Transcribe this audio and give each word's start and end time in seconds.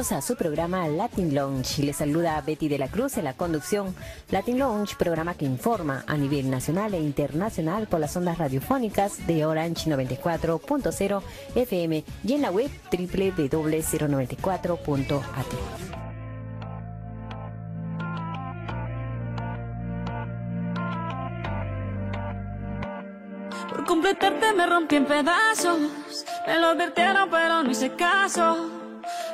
A 0.00 0.22
su 0.22 0.34
programa 0.34 0.88
Latin 0.88 1.34
Lounge. 1.34 1.82
Les 1.82 1.96
saluda 1.96 2.40
Betty 2.40 2.68
de 2.68 2.78
la 2.78 2.88
Cruz 2.88 3.18
en 3.18 3.24
la 3.24 3.34
conducción. 3.34 3.94
Latin 4.30 4.58
Lounge, 4.58 4.96
programa 4.96 5.34
que 5.34 5.44
informa 5.44 6.04
a 6.06 6.16
nivel 6.16 6.48
nacional 6.48 6.94
e 6.94 7.00
internacional 7.00 7.86
por 7.86 8.00
las 8.00 8.16
ondas 8.16 8.38
radiofónicas 8.38 9.26
de 9.26 9.44
Orange 9.44 9.90
94.0 9.90 11.22
FM 11.54 12.02
y 12.24 12.32
en 12.32 12.40
la 12.40 12.50
web 12.50 12.70
www.094.at. 12.90 15.46
Por 23.68 23.84
completarte 23.84 24.54
me 24.54 24.66
rompí 24.66 24.96
en 24.96 25.04
pedazos. 25.04 25.78
Me 26.46 26.58
lo 26.58 26.68
advirtieron, 26.68 27.28
pero 27.28 27.62
no 27.62 27.70
hice 27.70 27.94
caso. 27.94 28.79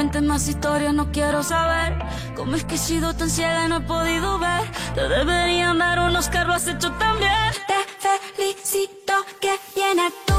cuentes 0.00 0.22
más 0.22 0.48
historias, 0.48 0.94
no 0.94 1.12
quiero 1.12 1.42
saber. 1.42 1.92
¿Cómo 2.34 2.56
es 2.56 2.64
que 2.64 2.76
he 2.76 2.78
sido 2.78 3.14
tan 3.14 3.28
ciega 3.28 3.66
y 3.66 3.68
no 3.68 3.76
he 3.76 3.80
podido 3.82 4.38
ver? 4.38 4.62
Te 4.94 5.06
deberían 5.06 5.78
dar 5.78 5.98
unos 5.98 6.30
que 6.30 6.42
lo 6.42 6.54
has 6.54 6.66
hecho 6.66 6.90
también. 6.92 7.52
Te 7.68 8.34
felicito 8.34 9.12
que 9.42 9.58
bien 9.74 10.00
actúas. 10.00 10.29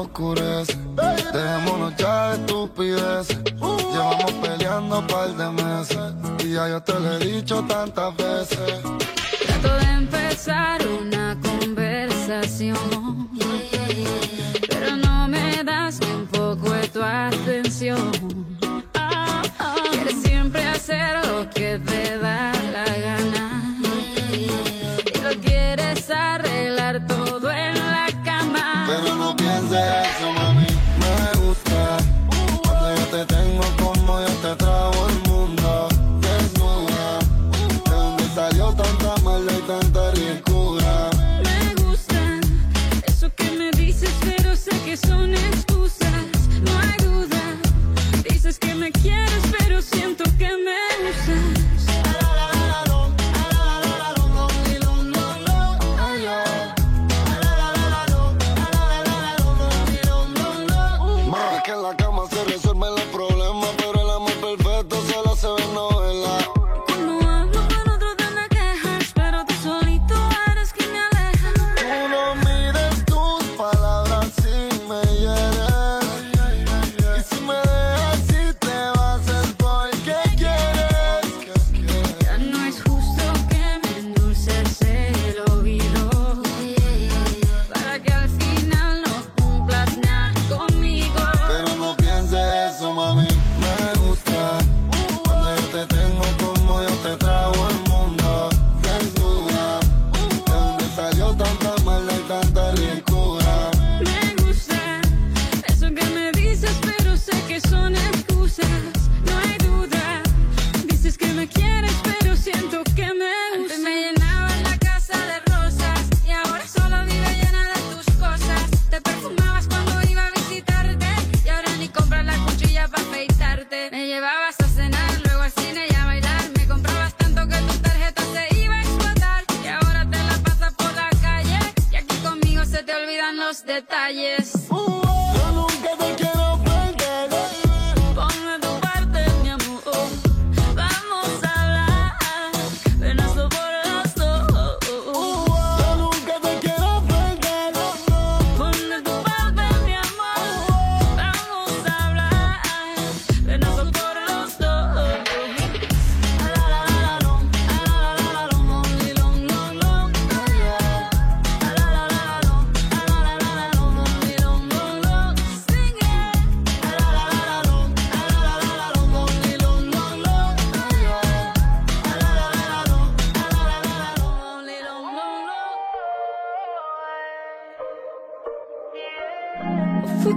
Oscurece. 0.00 0.76
Dejémonos 1.32 1.96
ya 1.96 2.05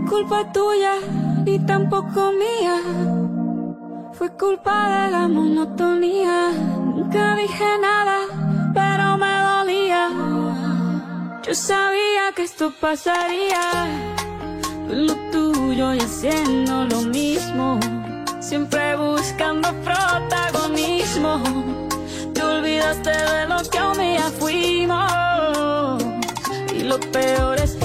culpa 0.08 0.52
tuya 0.52 0.96
ni 1.46 1.60
tampoco 1.60 2.32
mía. 2.32 2.76
Fue 4.14 4.30
culpa 4.32 4.76
de 4.90 5.12
la 5.12 5.28
monotonía. 5.28 6.52
Nunca 6.96 7.36
dije 7.36 7.66
nada, 7.82 8.18
pero 8.74 9.18
me 9.18 9.34
dolía. 9.50 10.10
Yo 11.44 11.56
sabía 11.56 12.34
que 12.36 12.44
esto 12.44 12.72
pasaría. 12.80 13.64
Tú 14.88 14.94
lo 14.94 15.16
tuyo 15.32 15.94
y 15.94 16.00
haciendo 16.00 16.86
lo 16.86 17.02
mismo. 17.02 17.80
Siempre 18.40 18.96
buscando 18.98 19.70
protagonismo. 19.86 21.42
Te 22.34 22.44
olvidaste 22.44 23.10
de 23.10 23.48
lo 23.48 23.58
que 23.72 23.82
un 23.82 23.98
día 23.98 24.30
fuimos. 24.40 26.04
Y 26.74 26.84
lo 26.84 27.00
peor 27.00 27.58
es 27.60 27.79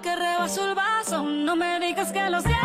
que 0.00 0.14
rebaso 0.16 0.68
el 0.68 0.74
vaso. 0.74 1.22
No 1.22 1.56
me 1.56 1.78
digas 1.80 2.12
que 2.12 2.30
lo 2.30 2.40
sientes. 2.40 2.62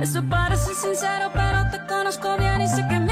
Eso 0.00 0.22
parece 0.28 0.74
sincero, 0.74 1.30
pero 1.32 1.70
te 1.70 1.84
conozco 1.86 2.36
bien 2.36 2.60
y 2.60 2.68
sé 2.68 2.86
que 2.88 2.98
me 2.98 3.11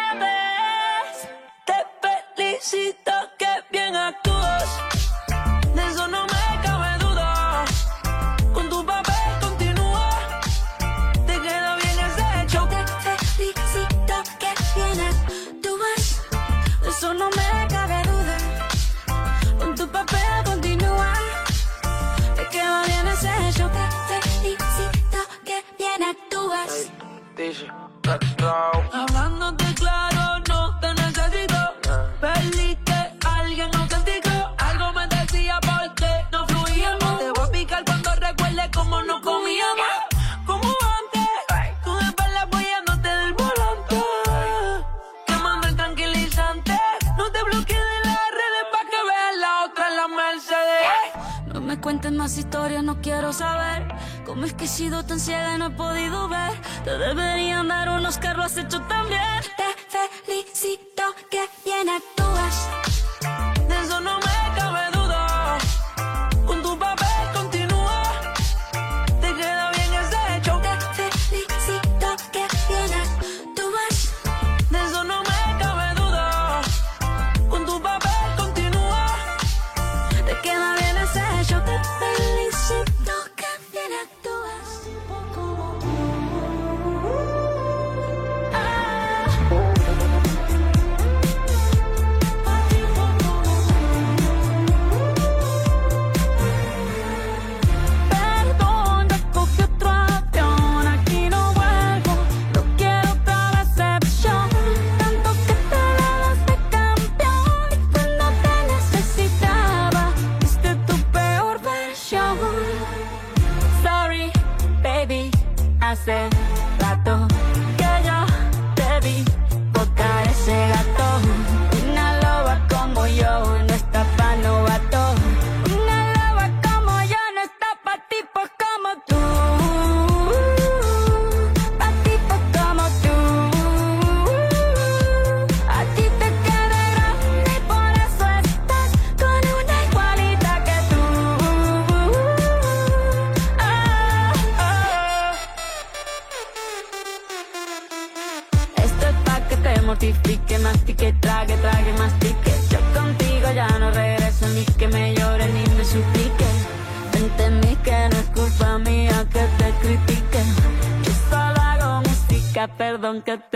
vez 0.19 1.27
te 1.65 1.73
felicito. 2.35 3.10
Sido 54.81 55.03
tan 55.03 55.19
ciega 55.19 55.53
y 55.55 55.59
no 55.59 55.67
he 55.67 55.69
podido 55.69 56.27
ver? 56.27 56.53
Te 56.83 56.97
deberían 56.97 57.67
dar 57.67 57.87
unos 57.89 58.17
que 58.17 58.33
lo 58.33 58.41
has 58.41 58.57
hecho. 58.57 58.81
Te 58.81 59.60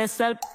yourself. 0.05 0.54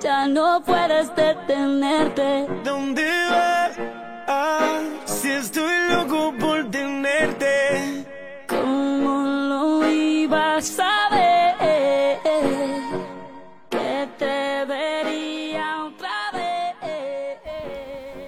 Ya 0.00 0.26
no 0.26 0.62
puedes 0.64 1.14
detenerte. 1.14 2.46
¿Dónde 2.64 3.04
vas? 3.30 3.78
Ah, 4.26 4.80
si 5.04 5.30
estoy 5.32 5.74
loco 5.90 6.32
por 6.40 6.70
tenerte. 6.70 8.06
¿Cómo 8.48 9.22
lo 9.26 9.90
ibas 9.90 10.78
a 10.80 11.14
ver? 11.14 11.35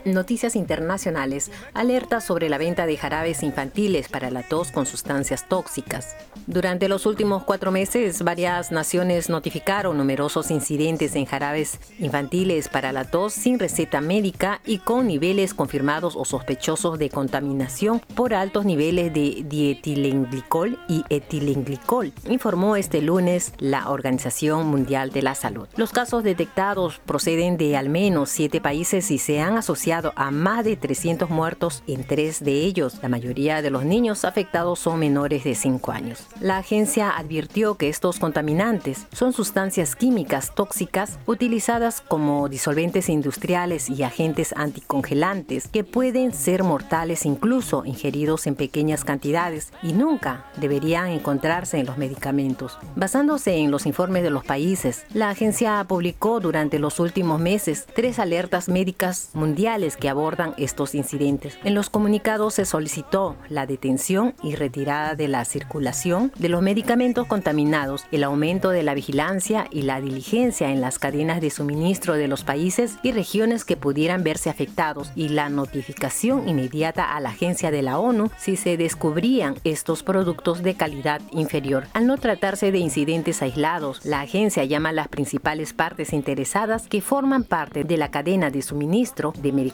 Noticias 0.05 0.57
internacionales. 0.57 1.51
Alerta 1.75 2.21
sobre 2.21 2.49
la 2.49 2.59
venta 2.59 2.87
de 2.87 2.97
jarabes 2.97 3.43
infantiles 3.43 4.09
para 4.09 4.31
la 4.31 4.43
tos 4.43 4.71
con 4.71 4.87
sustancias 4.87 5.49
tóxicas. 5.49 6.17
Durante 6.47 6.89
los 6.89 7.05
últimos 7.05 7.43
cuatro 7.45 7.73
meses, 7.73 8.23
varias 8.23 8.71
naciones 8.71 9.29
notificaron 9.29 9.99
numerosos 9.99 10.51
incidentes 10.51 11.15
en 11.15 11.27
jarabes 11.27 11.79
infantiles 11.99 12.69
para 12.69 12.93
la 12.93 13.05
tos 13.05 13.33
sin 13.33 13.59
receta 13.59 14.01
médica 14.01 14.61
y 14.65 14.79
con 14.79 15.07
niveles 15.07 15.53
confirmados 15.53 16.17
o 16.17 16.25
sospechosos 16.25 16.99
de 16.99 17.11
contaminación 17.11 18.01
por 18.15 18.35
altos 18.35 18.65
niveles 18.65 19.13
de 19.13 19.45
dietilenglicol 19.47 20.79
y 20.89 21.05
etilenglicol, 21.11 22.13
informó 22.29 22.77
este 22.77 23.03
lunes 23.03 23.53
la 23.59 23.91
Organización 23.91 24.67
Mundial 24.69 25.11
de 25.11 25.23
la 25.23 25.35
Salud. 25.35 25.69
Los 25.77 25.93
casos 25.93 26.23
detectados 26.23 27.01
proceden 27.05 27.57
de 27.57 27.77
al 27.77 27.89
menos 27.89 28.31
siete 28.31 28.61
países 28.61 29.11
y 29.11 29.19
se 29.19 29.41
han 29.41 29.57
asociado 29.57 29.88
sentenciado 29.89 30.13
a 30.17 30.31
más 30.31 30.65
de 30.67 30.77
300 30.77 31.31
muertos 31.31 31.83
en 31.87 32.05
tres 32.05 32.45
de 32.45 32.53
ellos. 32.53 32.99
La 33.01 33.09
mayoría 33.09 33.63
de 33.63 33.71
los 33.71 33.85
niños 33.85 34.27
afectados 34.27 34.79
son 34.79 34.99
menores 34.99 35.45
de 35.45 35.55
5 35.55 35.93
años. 35.93 36.27
La 36.41 36.59
agencia 36.59 37.11
advirtió 37.17 37.77
que 37.77 37.89
estos 37.89 38.19
contaminantes 38.19 39.07
son 39.13 39.33
sustancias 39.33 39.97
químicas 39.97 40.55
tóxicas 40.55 41.19
utilizadas 41.25 42.03
como 42.03 42.51
disolventes 42.51 43.09
industriales 43.09 43.89
y 43.89 44.03
agentes 44.03 44.53
anticongelantes 44.57 45.69
que 45.69 45.85
pueden 45.85 46.35
ser 46.35 46.65
mortales 46.65 47.25
incluso 47.25 47.87
ingeridos 47.87 48.47
en 48.47 48.57
pequeñas 48.57 49.05
cantidades 49.05 49.73
y 49.83 49.95
nunca 49.95 50.45
deberían 50.57 51.07
encontrarse 51.07 51.79
en 51.79 51.87
los 51.87 51.97
medicamentos. 51.97 52.79
Basándose 52.95 53.57
en 53.57 53.71
los 53.71 53.87
informes 53.87 54.23
de 54.23 54.31
los 54.31 54.45
países, 54.45 55.07
la 55.15 55.31
agencia 55.31 55.83
publicó 55.89 56.41
durante 56.41 56.79
los 56.79 57.01
últimos 57.01 57.41
meses 57.41 57.87
tres 57.95 58.19
alertas 58.19 58.69
médicas 58.69 59.31
mundiales 59.33 59.78
que 59.97 60.09
abordan 60.09 60.55
estos 60.57 60.95
incidentes. 60.97 61.57
En 61.63 61.75
los 61.75 61.89
comunicados 61.89 62.55
se 62.55 62.65
solicitó 62.65 63.37
la 63.49 63.65
detención 63.65 64.35
y 64.43 64.57
retirada 64.57 65.15
de 65.15 65.29
la 65.29 65.45
circulación 65.45 66.33
de 66.37 66.49
los 66.49 66.63
medicamentos 66.63 67.29
contaminados, 67.29 68.05
el 68.11 68.25
aumento 68.25 68.71
de 68.71 68.83
la 68.83 68.95
vigilancia 68.95 69.69
y 69.71 69.83
la 69.83 70.01
diligencia 70.01 70.71
en 70.71 70.81
las 70.81 70.99
cadenas 70.99 71.41
de 71.41 71.51
suministro 71.51 72.15
de 72.15 72.27
los 72.27 72.43
países 72.43 72.97
y 73.05 73.13
regiones 73.13 73.65
que 73.65 73.77
pudieran 73.77 74.25
verse 74.25 74.51
afectados 74.51 75.13
y 75.15 75.29
la 75.29 75.49
notificación 75.49 76.49
inmediata 76.49 77.15
a 77.15 77.21
la 77.21 77.31
agencia 77.31 77.71
de 77.71 77.83
la 77.83 78.01
ONU 78.01 78.31
si 78.37 78.57
se 78.57 78.77
descubrían 78.77 79.55
estos 79.63 80.03
productos 80.03 80.65
de 80.65 80.75
calidad 80.75 81.21
inferior. 81.31 81.87
Al 81.93 82.09
no 82.09 82.19
tratarse 82.19 82.73
de 82.73 82.79
incidentes 82.79 83.43
aislados, 83.43 84.05
la 84.05 84.23
agencia 84.23 84.65
llama 84.65 84.89
a 84.89 84.93
las 84.93 85.09
principales 85.09 85.73
partes 85.73 86.13
interesadas 86.13 86.89
que 86.89 87.01
forman 87.01 87.45
parte 87.45 87.85
de 87.85 87.97
la 87.97 88.11
cadena 88.11 88.51
de 88.51 88.63
suministro 88.63 89.33
de 89.39 89.53
medicamentos 89.53 89.68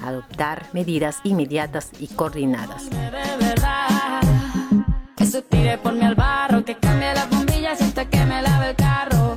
a 0.00 0.08
adoptar 0.08 0.66
medidas 0.72 1.18
inmediatas 1.24 1.90
y 1.98 2.08
coordinadas. 2.08 2.84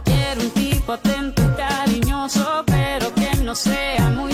Quiero 0.03 0.41
un 0.41 0.49
tipo 0.51 0.93
atento 0.93 1.43
cariñoso, 1.55 2.63
pero 2.65 3.13
que 3.13 3.35
no 3.43 3.55
sea 3.55 4.09
muy 4.09 4.26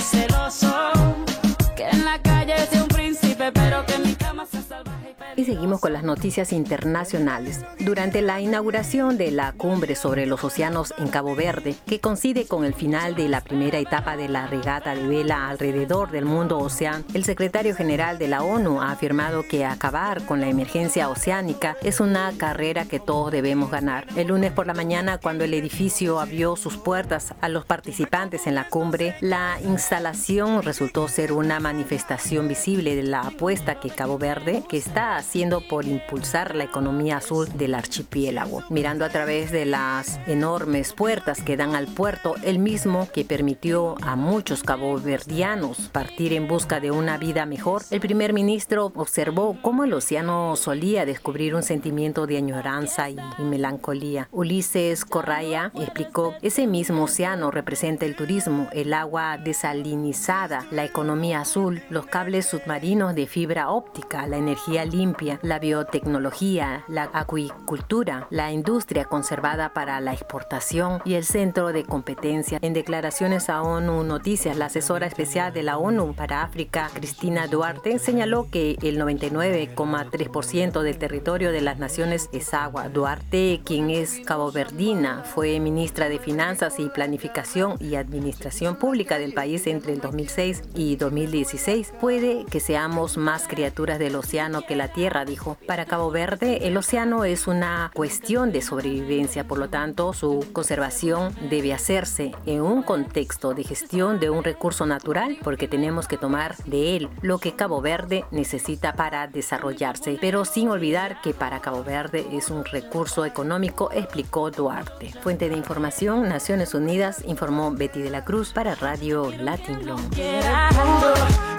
Seguimos 5.46 5.82
con 5.82 5.92
las 5.92 6.04
noticias 6.04 6.54
internacionales. 6.54 7.66
Durante 7.80 8.22
la 8.22 8.40
inauguración 8.40 9.18
de 9.18 9.30
la 9.30 9.52
cumbre 9.52 9.94
sobre 9.94 10.26
los 10.26 10.42
océanos 10.42 10.94
en 10.98 11.10
Cabo 11.10 11.36
Verde, 11.36 11.76
que 11.86 12.00
coincide 12.00 12.46
con 12.46 12.64
el 12.64 12.74
final 12.74 13.14
de 13.14 13.28
la 13.28 13.42
primera 13.42 13.78
etapa 13.78 14.16
de 14.16 14.30
la 14.30 14.48
regata 14.48 14.96
de 14.96 15.06
vela 15.06 15.50
alrededor 15.50 16.12
del 16.12 16.24
mundo 16.24 16.60
ocean, 16.60 17.04
el 17.14 17.26
secretario 17.26 17.76
general 17.76 18.20
de 18.20 18.30
la 18.30 18.42
ONU 18.42 18.82
ha 18.82 18.92
afirmado 18.92 19.44
que 19.46 19.66
acabar 19.66 20.26
con 20.26 20.40
la 20.40 20.48
emergencia 20.48 21.10
oceánica 21.10 21.76
es 21.82 22.00
una 22.00 22.32
carrera 22.38 22.86
que 22.86 23.02
todos 23.02 23.32
debemos 23.32 23.70
ganar. 23.70 24.08
El 24.16 24.28
lunes 24.28 24.54
por 24.54 24.66
la 24.66 24.74
mañana, 24.74 25.18
cuando 25.18 25.44
el 25.44 25.54
edificio 25.54 26.22
abrió 26.22 26.56
sus 26.56 26.78
puertas 26.78 27.34
a 27.42 27.50
los 27.50 27.66
participantes 27.66 28.48
en 28.48 28.56
la 28.56 28.70
cumbre, 28.70 29.16
la 29.20 29.58
instalación 29.66 30.64
resultó 30.64 31.10
ser 31.10 31.34
una 31.34 31.60
manifestación 31.60 32.48
visible 32.48 32.96
de 32.96 33.04
la 33.04 33.22
apuesta 33.22 33.80
que 33.80 33.90
Cabo 33.90 34.18
Verde, 34.18 34.64
que 34.70 34.78
está 34.78 35.18
haciendo 35.18 35.33
por 35.68 35.86
impulsar 35.86 36.54
la 36.56 36.66
economía 36.66 37.18
azul 37.18 37.48
del 37.58 37.74
archipiélago. 37.74 38.62
Mirando 38.70 39.04
a 39.04 39.10
través 39.10 39.52
de 39.52 39.66
las 39.66 40.20
enormes 40.28 40.94
puertas 40.94 41.42
que 41.42 41.58
dan 41.58 41.74
al 41.74 41.88
puerto, 41.88 42.36
el 42.44 42.60
mismo 42.60 43.10
que 43.12 43.26
permitió 43.26 43.96
a 44.04 44.16
muchos 44.16 44.62
caboverdianos 44.62 45.90
partir 45.92 46.34
en 46.34 46.48
busca 46.48 46.80
de 46.80 46.92
una 46.92 47.18
vida 47.18 47.48
mejor, 47.48 47.82
el 47.90 48.00
primer 48.00 48.32
ministro 48.32 48.92
observó 48.96 49.58
cómo 49.64 49.86
el 49.86 49.94
océano 49.94 50.56
solía 50.56 51.04
descubrir 51.04 51.56
un 51.56 51.64
sentimiento 51.64 52.28
de 52.28 52.38
añoranza 52.38 53.10
y, 53.10 53.16
y 53.40 53.42
melancolía. 53.42 54.28
Ulises 54.32 55.04
Corraya 55.04 55.72
explicó, 55.74 56.36
ese 56.44 56.68
mismo 56.68 57.06
océano 57.06 57.50
representa 57.50 58.06
el 58.06 58.16
turismo, 58.16 58.68
el 58.72 58.94
agua 58.94 59.40
desalinizada, 59.40 60.68
la 60.70 60.86
economía 60.86 61.42
azul, 61.42 61.82
los 61.90 62.06
cables 62.06 62.46
submarinos 62.46 63.16
de 63.16 63.26
fibra 63.26 63.72
óptica, 63.72 64.28
la 64.28 64.38
energía 64.38 64.86
limpia, 64.86 65.23
la 65.42 65.60
biotecnología, 65.60 66.84
la 66.88 67.10
acuicultura, 67.14 68.28
la 68.30 68.52
industria 68.52 69.06
conservada 69.06 69.74
para 69.74 70.00
la 70.02 70.14
exportación 70.14 71.02
y 71.06 71.14
el 71.14 71.24
centro 71.24 71.72
de 71.72 71.84
competencia. 71.84 72.60
En 72.62 72.74
declaraciones 72.74 73.50
a 73.50 73.62
ONU 73.62 74.04
Noticias, 74.04 74.58
la 74.58 74.66
asesora 74.66 75.08
especial 75.08 75.54
de 75.54 75.64
la 75.64 75.78
ONU 75.78 76.14
para 76.14 76.44
África, 76.44 76.90
Cristina 76.94 77.48
Duarte, 77.48 78.00
señaló 78.00 78.50
que 78.50 78.78
el 78.82 79.00
99,3% 79.00 80.82
del 80.82 80.98
territorio 80.98 81.52
de 81.52 81.62
las 81.62 81.80
naciones 81.80 82.30
es 82.34 82.54
agua. 82.54 82.90
Duarte, 82.90 83.62
quien 83.64 83.90
es 83.90 84.20
caboverdina, 84.26 85.24
fue 85.24 85.60
ministra 85.60 86.10
de 86.10 86.20
Finanzas 86.20 86.80
y 86.80 86.90
Planificación 86.90 87.78
y 87.80 87.96
Administración 87.96 88.76
Pública 88.76 89.20
del 89.20 89.34
país 89.34 89.68
entre 89.68 89.94
el 89.94 90.02
2006 90.02 90.64
y 90.76 90.96
2016. 90.96 91.94
Puede 92.00 92.46
que 92.46 92.60
seamos 92.60 93.18
más 93.18 93.48
criaturas 93.48 94.00
del 94.00 94.16
océano 94.16 94.64
que 94.64 94.76
la 94.76 94.88
tierra, 94.88 95.13
dijo. 95.24 95.58
Para 95.68 95.86
Cabo 95.86 96.12
Verde, 96.12 96.68
el 96.68 96.76
océano 96.76 97.24
es 97.26 97.48
una 97.48 97.92
cuestión 97.94 98.52
de 98.52 98.62
sobrevivencia, 98.62 99.48
por 99.48 99.60
lo 99.60 99.70
tanto, 99.70 100.14
su 100.14 100.46
conservación 100.52 101.34
debe 101.50 101.74
hacerse 101.74 102.34
en 102.46 102.62
un 102.62 102.82
contexto 102.84 103.54
de 103.54 103.64
gestión 103.64 104.20
de 104.20 104.30
un 104.30 104.44
recurso 104.44 104.86
natural, 104.86 105.38
porque 105.44 105.68
tenemos 105.68 106.08
que 106.08 106.18
tomar 106.18 106.58
de 106.66 106.98
él 106.98 107.10
lo 107.22 107.38
que 107.38 107.54
Cabo 107.56 107.82
Verde 107.82 108.26
necesita 108.32 108.94
para 108.96 109.28
desarrollarse, 109.28 110.18
pero 110.20 110.46
sin 110.46 110.70
olvidar 110.70 111.22
que 111.22 111.34
para 111.34 111.62
Cabo 111.62 111.84
Verde 111.84 112.26
es 112.32 112.50
un 112.50 112.66
recurso 112.66 113.26
económico, 113.26 113.90
explicó 113.94 114.50
Duarte. 114.52 115.14
Fuente 115.22 115.50
de 115.50 115.56
información, 115.56 116.28
Naciones 116.28 116.74
Unidas, 116.74 117.24
informó 117.26 117.72
Betty 117.72 118.02
de 118.02 118.10
la 118.10 118.24
Cruz 118.26 118.52
para 118.52 118.76
Radio 118.76 119.32
Latin 119.32 119.86
Long. 119.86 120.02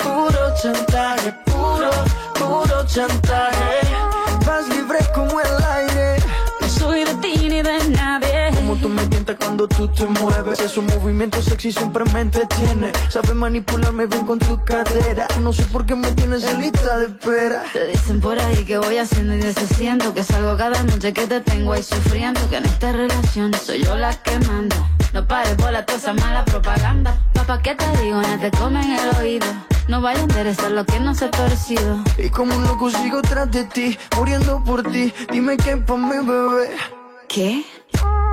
Puro 0.03 0.55
chantaje, 0.63 1.33
puro, 1.45 1.91
puro 2.47 2.87
chantaje. 2.87 3.81
Vas 4.47 4.69
libre 4.69 4.99
como 5.15 5.41
el 5.41 5.65
aire. 5.73 6.17
No 6.61 6.69
soy 6.69 7.05
de 7.05 7.15
ti 7.17 7.49
ni 7.49 7.63
de 7.63 7.89
nadie. 7.91 8.51
Como 8.55 8.77
tú 8.77 8.89
me 8.89 9.07
tientas 9.07 9.37
cuando 9.39 9.67
tú 9.69 9.89
te 9.89 10.05
mueves. 10.07 10.61
Esos 10.61 10.85
movimientos 10.85 11.45
sexy 11.47 11.73
siempre 11.73 12.05
me 12.13 12.21
entretiene. 12.21 12.93
Sabes 13.09 13.35
manipularme 13.35 14.07
bien 14.07 14.27
con 14.27 14.39
tu 14.39 14.63
cadera. 14.65 15.27
No 15.41 15.53
sé 15.53 15.65
por 15.65 15.87
qué 15.87 15.95
me 15.95 16.11
tienes 16.13 16.45
en 16.45 16.61
lista 16.61 16.99
de 16.99 17.07
espera. 17.07 17.65
Te 17.73 17.87
dicen 17.87 18.21
por 18.21 18.39
ahí 18.39 18.65
que 18.65 18.79
voy 18.79 18.99
haciendo 18.99 19.35
y 19.35 19.39
deshaciendo 19.39 20.15
Que 20.15 20.23
salgo 20.23 20.57
cada 20.57 20.83
noche 20.83 21.13
que 21.13 21.27
te 21.27 21.41
tengo 21.41 21.73
ahí 21.73 21.83
sufriendo 21.83 22.41
Que 22.49 22.57
en 22.57 22.67
esta 22.67 22.93
relación 22.93 23.53
soy 23.55 23.83
yo 23.83 23.97
la 23.97 24.15
que 24.23 24.39
manda 24.41 24.94
No 25.15 25.25
pares 25.29 25.57
bola 25.57 25.87
toda 25.87 25.97
esa 25.97 26.13
mala 26.13 26.45
propaganda 26.45 27.17
Papá, 27.35 27.63
¿qué 27.63 27.77
te 27.77 27.87
digo? 28.03 28.21
No 28.21 28.37
te 28.41 28.51
comen 28.51 28.99
el 28.99 29.17
oído 29.17 29.47
No 29.87 30.01
vaya 30.01 30.19
a 30.19 30.23
interesar 30.25 30.73
lo 30.73 30.85
que 30.85 30.99
no 30.99 31.15
se 31.15 31.27
ha 31.27 31.31
torcido 31.31 32.03
Y 32.19 32.31
como 32.31 32.57
un 32.57 32.65
loco 32.65 32.91
sigo 32.91 33.23
tras 33.23 33.49
de 33.53 33.63
ti, 33.65 33.97
muriendo 34.17 34.63
por 34.65 34.83
ti. 34.83 35.15
Dime 35.31 35.57
qué 35.57 35.77
pa' 35.77 35.97
mi 35.97 36.17
bebé. 36.27 36.77
¿Qué? 37.29 37.65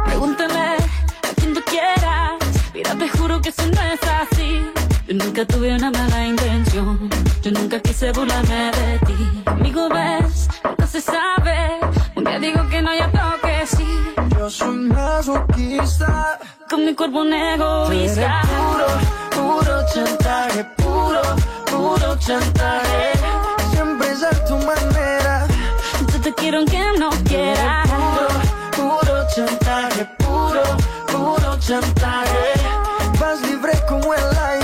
Pregúntale 0.05 0.53
a 0.59 1.33
quien 1.35 1.53
tú 1.53 1.61
quieras 1.67 2.39
Mira, 2.73 2.95
te 2.95 3.09
juro 3.09 3.39
que 3.43 3.49
eso 3.49 3.63
no 3.67 3.81
es 3.83 3.99
así 4.03 4.65
Yo 5.07 5.13
nunca 5.13 5.45
tuve 5.45 5.75
una 5.75 5.91
mala 5.91 6.25
intención 6.25 7.11
Yo 7.43 7.51
nunca 7.51 7.79
quise 7.79 8.11
burlarme 8.11 8.71
de 8.71 8.99
ti 9.05 9.43
Amigo, 9.45 9.87
ves, 9.87 10.47
nunca 10.63 10.87
se 10.87 10.99
sabe 10.99 11.79
Un 12.15 12.23
día 12.23 12.39
digo 12.39 12.67
que 12.69 12.81
no, 12.81 12.91
ya 12.91 13.07
tengo 13.11 13.50
sí 13.65 14.13
Yo 14.37 14.49
soy 14.49 14.75
masoquista. 14.87 16.39
Con 16.69 16.85
mi 16.85 16.95
cuerpo 16.95 17.19
un 17.21 17.33
egoísta 17.33 18.41
puro, 18.47 18.87
puro 19.35 19.85
chantaje, 19.93 20.63
puro, 20.77 21.21
puro 21.65 22.15
chantaje. 22.17 23.11
Siempre 23.71 24.11
es 24.11 24.23
a 24.23 24.45
tu 24.45 24.55
manera. 24.57 25.45
Yo 26.11 26.21
te 26.21 26.33
quiero 26.33 26.59
aunque 26.59 26.79
no 26.99 27.09
Tú 27.09 27.15
eres 27.15 27.23
quiera 27.29 27.83
Puro, 27.85 28.99
puro 28.99 29.27
chantaje, 29.35 30.05
puro, 30.17 30.63
puro 31.11 31.59
chantaje. 31.59 32.53
Vas 33.19 33.41
libre 33.41 33.73
como 33.87 34.13
el 34.13 34.37
aire. 34.37 34.60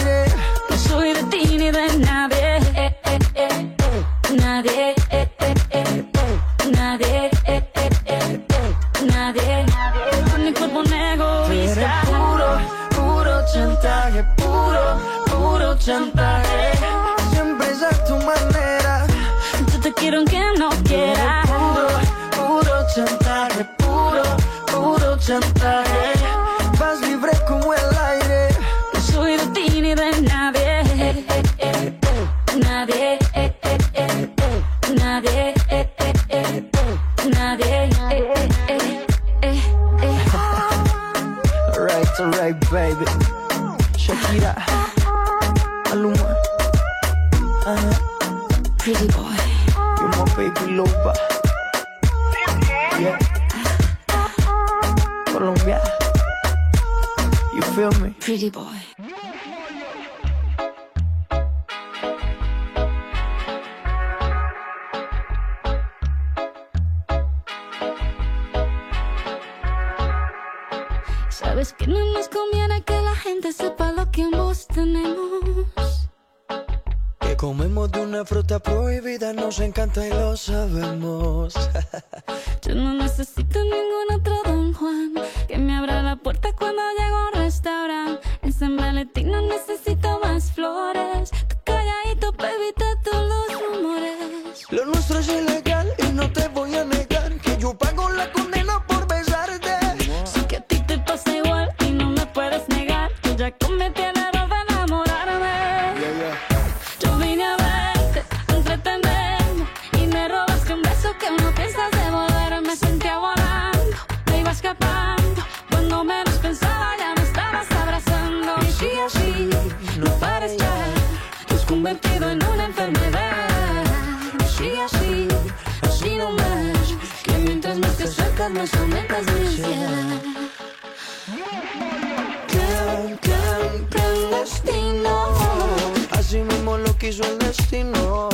Así 136.12 136.38
mismo 136.38 136.77
lo 136.77 136.97
quiso 136.97 137.23
el 137.23 137.39
destino. 137.39 138.29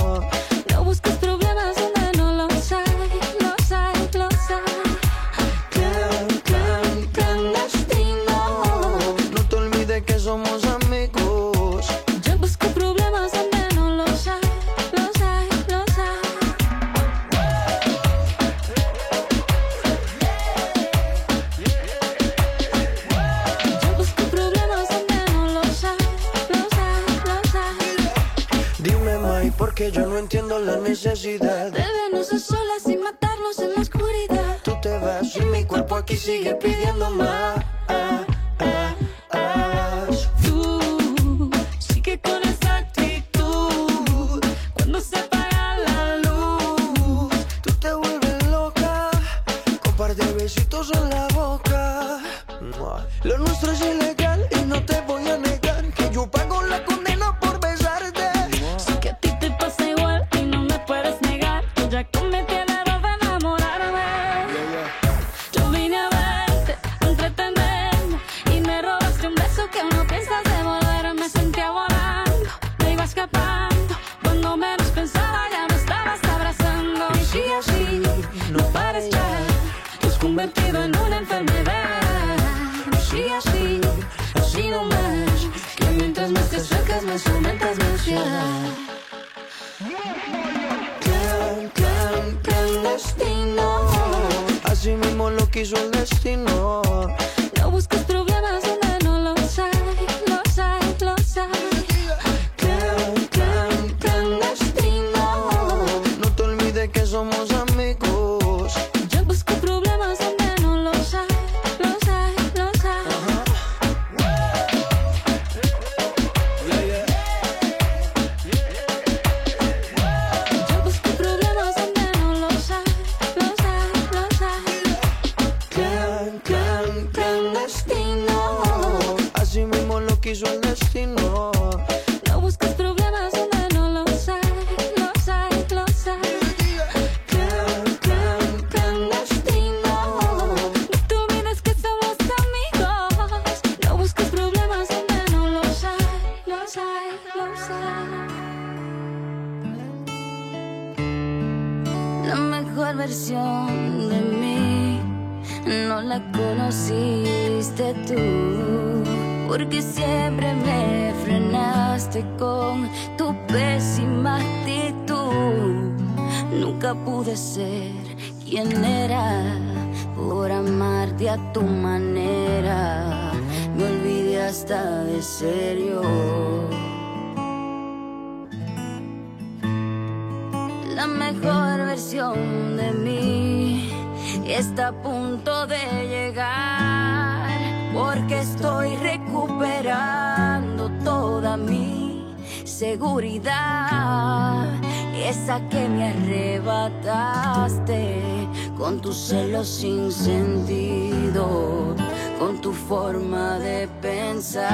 pensar. 203.88 204.74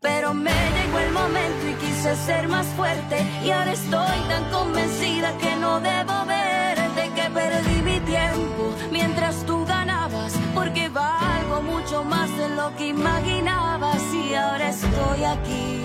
Pero 0.00 0.34
me 0.34 0.50
llegó 0.50 0.98
el 0.98 1.12
momento 1.12 1.68
y 1.70 1.74
quise 1.74 2.14
ser 2.16 2.48
más 2.48 2.66
fuerte. 2.76 3.24
Y 3.44 3.50
ahora 3.50 3.72
estoy 3.72 4.18
tan 4.28 4.44
convencida 4.50 5.36
que 5.38 5.56
no 5.56 5.80
debo 5.80 6.24
verte, 6.26 7.10
que 7.14 7.30
perdí 7.30 7.82
mi 7.82 8.00
tiempo 8.00 8.74
mientras 8.90 9.44
tú 9.46 9.64
ganabas. 9.64 10.34
Porque 10.54 10.88
valgo 10.88 11.62
mucho 11.62 12.04
más 12.04 12.28
de 12.36 12.48
lo 12.50 12.74
que 12.76 12.88
imaginabas. 12.88 14.02
Y 14.12 14.34
ahora 14.34 14.68
estoy 14.68 15.24
aquí. 15.24 15.80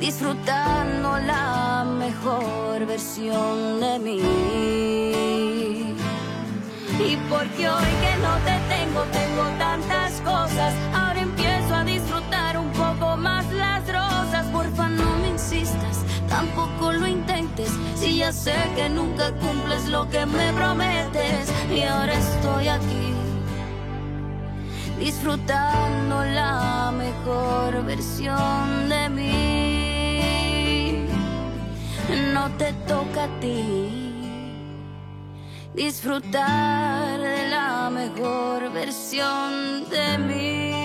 Disfrutando 0.00 1.18
la 1.18 1.84
mejor 1.84 2.86
versión 2.86 3.80
de 3.80 3.98
mí. 3.98 5.67
Y 7.00 7.16
porque 7.30 7.68
hoy 7.68 7.92
que 8.02 8.16
no 8.20 8.34
te 8.44 8.58
tengo, 8.74 9.02
tengo 9.12 9.44
tantas 9.58 10.20
cosas, 10.22 10.74
ahora 10.92 11.20
empiezo 11.20 11.74
a 11.74 11.84
disfrutar 11.84 12.58
un 12.58 12.70
poco 12.72 13.16
más 13.16 13.50
las 13.52 13.86
rosas. 13.86 14.46
Porfa, 14.52 14.88
no 14.88 15.16
me 15.18 15.28
insistas, 15.28 16.04
tampoco 16.28 16.92
lo 16.92 17.06
intentes, 17.06 17.70
si 17.94 18.16
ya 18.16 18.32
sé 18.32 18.56
que 18.74 18.88
nunca 18.88 19.32
cumples 19.32 19.86
lo 19.86 20.08
que 20.10 20.26
me 20.26 20.52
prometes. 20.54 21.52
Y 21.70 21.82
ahora 21.82 22.14
estoy 22.14 22.68
aquí 22.68 23.14
disfrutando 24.98 26.24
la 26.24 26.92
mejor 26.92 27.84
versión 27.84 28.88
de 28.88 29.08
mí 29.08 29.38
no 32.34 32.50
te 32.56 32.72
toca 32.86 33.24
a 33.24 33.40
ti 33.40 34.07
disfrutar 35.78 37.20
de 37.20 37.48
la 37.50 37.88
mejor 37.88 38.72
versión 38.72 39.88
de 39.88 40.18
mí. 40.18 40.77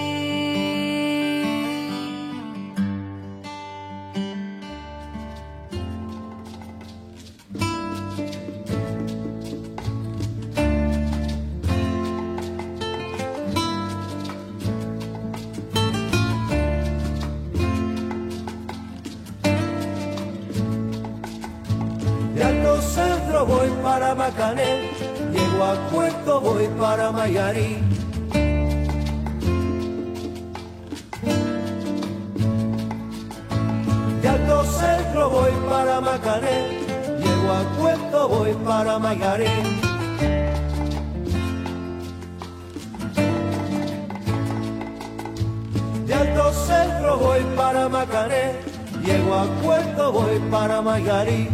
Voy 23.45 23.69
para 23.81 24.15
Macané, 24.15 24.89
llego 25.31 25.63
a 25.63 25.73
Puerto 25.91 26.41
voy 26.41 26.67
para 26.79 27.11
Mayarí. 27.11 27.77
De 34.21 34.27
Alto 34.29 34.63
Centro 34.65 35.29
voy 35.29 35.51
para 35.69 36.01
Macané, 36.01 36.79
llego 37.19 37.51
a 37.51 37.63
Puerto 37.79 38.27
voy 38.29 38.53
para 38.65 38.99
Mayarí. 38.99 39.45
De 46.05 46.13
Alto 46.13 46.53
Centro 46.53 47.17
voy 47.17 47.41
para 47.55 47.89
Macané, 47.89 48.53
llego 49.03 49.33
a 49.33 49.45
Puerto 49.61 50.11
voy 50.11 50.39
para 50.51 50.81
Mayarí. 50.81 51.49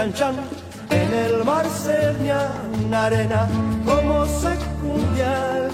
Chan 0.00 0.14
Chan. 0.14 0.34
En 0.88 1.12
el 1.12 1.44
mar 1.44 1.66
se 1.66 2.12
arena, 3.04 3.46
como 3.84 4.24
se 4.24 4.56
cundia 4.80 5.58
el 5.58 5.72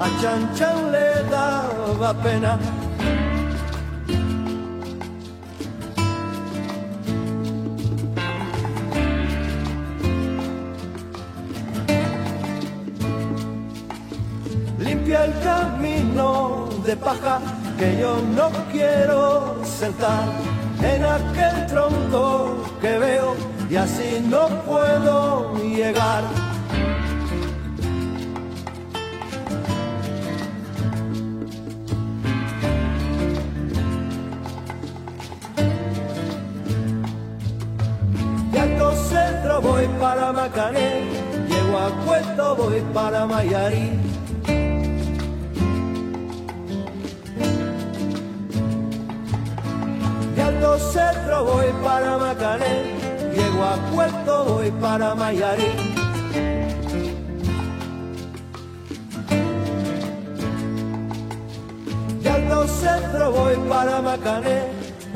a 0.00 0.08
Chan 0.22 0.54
Chan 0.54 0.90
le 0.90 1.24
daba 1.30 2.14
pena. 2.22 2.58
Limpia 14.78 15.24
el 15.26 15.34
camino 15.40 16.70
de 16.86 16.96
paja 16.96 17.38
que 17.78 17.98
yo 18.00 18.16
no 18.34 18.48
quiero 18.72 19.60
sentar 19.62 20.49
en 20.82 21.04
aquel 21.04 21.66
tronco 21.66 22.64
que 22.80 22.98
veo 22.98 23.36
y 23.68 23.76
así 23.76 24.24
no 24.28 24.48
puedo 24.64 25.54
llegar. 25.56 26.24
De 38.52 38.58
Alto 38.58 38.92
Centro 39.08 39.60
voy 39.60 39.86
para 40.00 40.32
Macané, 40.32 41.04
llego 41.48 41.78
a 41.78 41.88
Puerto 42.06 42.56
voy 42.56 42.80
para 42.92 43.26
Mayarí. 43.26 44.09
Voy 51.70 51.82
para 51.82 52.18
Macané, 52.18 52.82
llego 53.34 53.64
a 53.64 53.76
Puerto, 53.92 54.44
voy 54.44 54.70
para 54.72 55.14
Mayarí. 55.14 55.72
De 62.22 62.28
Alto 62.30 62.66
Centro 62.68 63.32
voy 63.32 63.56
para 63.68 64.02
Macané, 64.02 64.62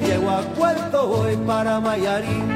llego 0.00 0.30
a 0.30 0.40
Puerto, 0.56 1.06
voy 1.08 1.36
para 1.38 1.80
Mayarí. 1.80 2.53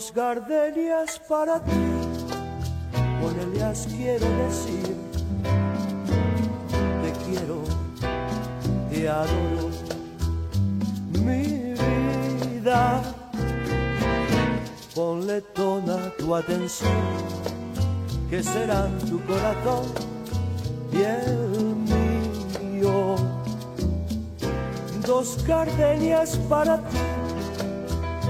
Dos 0.00 0.14
gardenias 0.14 1.20
para 1.28 1.62
ti, 1.62 1.72
con 3.20 3.38
ellas 3.38 3.86
quiero 3.86 4.26
decir, 4.46 4.96
te 7.02 7.12
quiero, 7.26 7.60
te 8.88 9.06
adoro, 9.06 9.68
mi 11.22 11.74
vida. 11.74 13.02
Ponle 14.94 15.42
toda 15.42 16.10
tu 16.16 16.34
atención, 16.34 17.04
que 18.30 18.42
serán 18.42 18.98
tu 19.00 19.20
corazón 19.26 19.84
y 20.94 21.02
el 21.02 21.76
mío. 22.72 23.16
Dos 25.06 25.44
gardenias 25.46 26.38
para 26.48 26.78
ti 26.78 27.09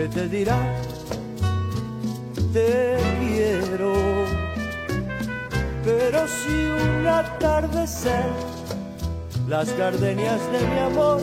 que 0.00 0.08
te 0.08 0.28
dirá 0.28 0.58
te 2.54 2.96
quiero. 3.20 3.92
Pero 5.84 6.26
si 6.26 6.56
un 6.84 7.06
atardecer 7.06 8.24
las 9.46 9.76
gardenias 9.76 10.40
de 10.52 10.60
mi 10.70 10.78
amor 10.90 11.20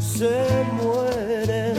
se 0.00 0.64
mueren, 0.80 1.76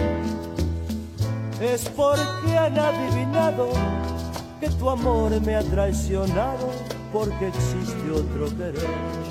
es 1.59 1.89
porque 1.89 2.55
han 2.55 2.77
adivinado 2.77 3.69
que 4.59 4.69
tu 4.69 4.89
amor 4.91 5.41
me 5.41 5.55
ha 5.55 5.63
traicionado 5.63 6.69
porque 7.11 7.47
existe 7.47 8.11
otro 8.11 8.45
querer. 8.57 9.26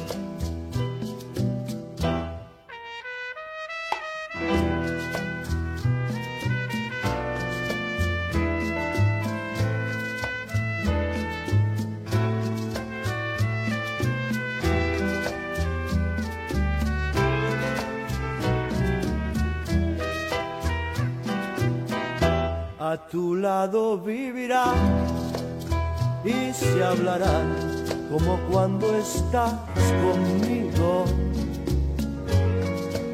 Tu 23.10 23.34
lado 23.34 23.98
vivirá 23.98 24.72
y 26.24 26.52
se 26.52 26.82
hablarán 26.82 27.54
como 28.10 28.38
cuando 28.50 28.86
estás 28.96 29.54
conmigo. 30.02 31.04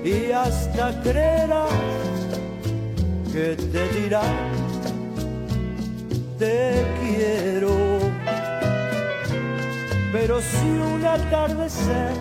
Y 0.05 0.33
hasta 0.33 1.01
creerás 1.03 1.71
que 3.33 3.57
te 3.57 3.89
dirá 4.01 4.23
te 6.39 6.85
quiero 7.01 8.01
pero 10.13 10.41
si 10.41 10.67
un 10.67 11.07
atardecer 11.07 12.13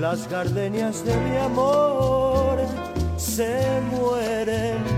las 0.00 0.28
gardenias 0.30 1.04
de 1.04 1.16
mi 1.16 1.36
amor 1.36 2.58
se 3.16 3.60
mueren 3.90 4.97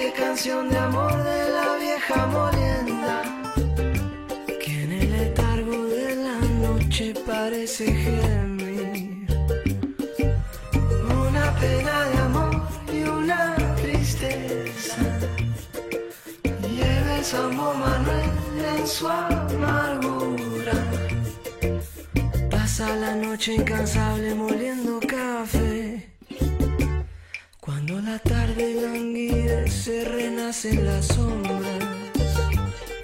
canción 0.00 0.70
de 0.70 0.78
amor 0.78 1.12
de 1.22 1.50
la 1.50 1.76
vieja 1.76 2.26
molienda 2.26 3.22
que 4.58 4.84
en 4.84 4.92
el 4.92 5.12
letargo 5.12 5.84
de 5.84 6.16
la 6.16 6.38
noche 6.66 7.12
parece 7.26 7.92
gemir. 7.92 9.26
Una 11.28 11.54
pena 11.60 12.04
de 12.10 12.18
amor 12.18 12.62
y 12.90 13.02
una 13.02 13.54
tristeza 13.82 14.96
lleva 16.74 17.18
el 17.18 17.24
Sambo 17.24 17.74
Manuel 17.74 18.30
en 18.78 18.86
su 18.86 19.06
amargura. 19.06 20.72
Pasa 22.50 22.96
la 22.96 23.14
noche 23.14 23.56
incansable 23.56 24.34
moliendo 24.34 25.00
café. 25.00 25.61
La 28.00 28.18
tarde 28.18 28.74
languidece, 28.80 30.04
renacen 30.06 30.86
las 30.86 31.06
sombras. 31.06 31.84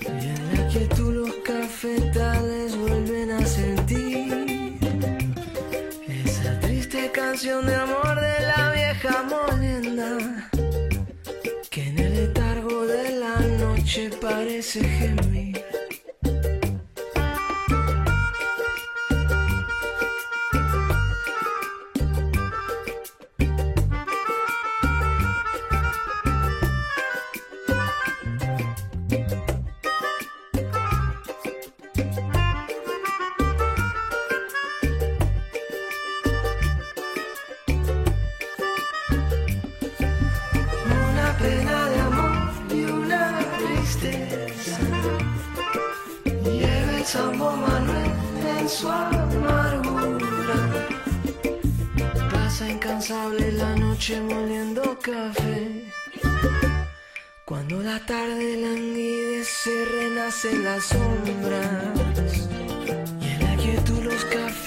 Y 0.01 0.26
en 0.26 0.57
la 0.57 0.68
quietud 0.68 1.12
los 1.12 1.34
cafetales 1.45 2.74
vuelven 2.74 3.30
a 3.32 3.45
sentir 3.45 4.78
esa 6.09 6.59
triste 6.61 7.11
canción 7.12 7.66
de 7.66 7.74
amor 7.74 8.18
de 8.18 8.41
la 8.47 8.72
vieja 8.72 9.22
molienda. 9.24 10.51
Que 11.70 11.89
en 11.89 11.99
el 11.99 12.14
letargo 12.14 12.86
de 12.86 13.11
la 13.18 13.39
noche 13.41 14.11
parece 14.20 14.82
gemir. 14.82 15.67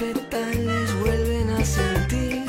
Los 0.02 0.14
cafetales 0.14 1.00
vuelven 1.00 1.50
a 1.50 1.66
sentir 1.66 2.44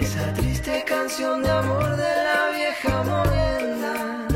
esa 0.00 0.32
triste 0.34 0.84
canción 0.86 1.42
de 1.42 1.50
amor 1.50 1.96
de 1.96 2.14
la 2.28 2.50
vieja 2.56 3.02
molienda. 3.02 4.28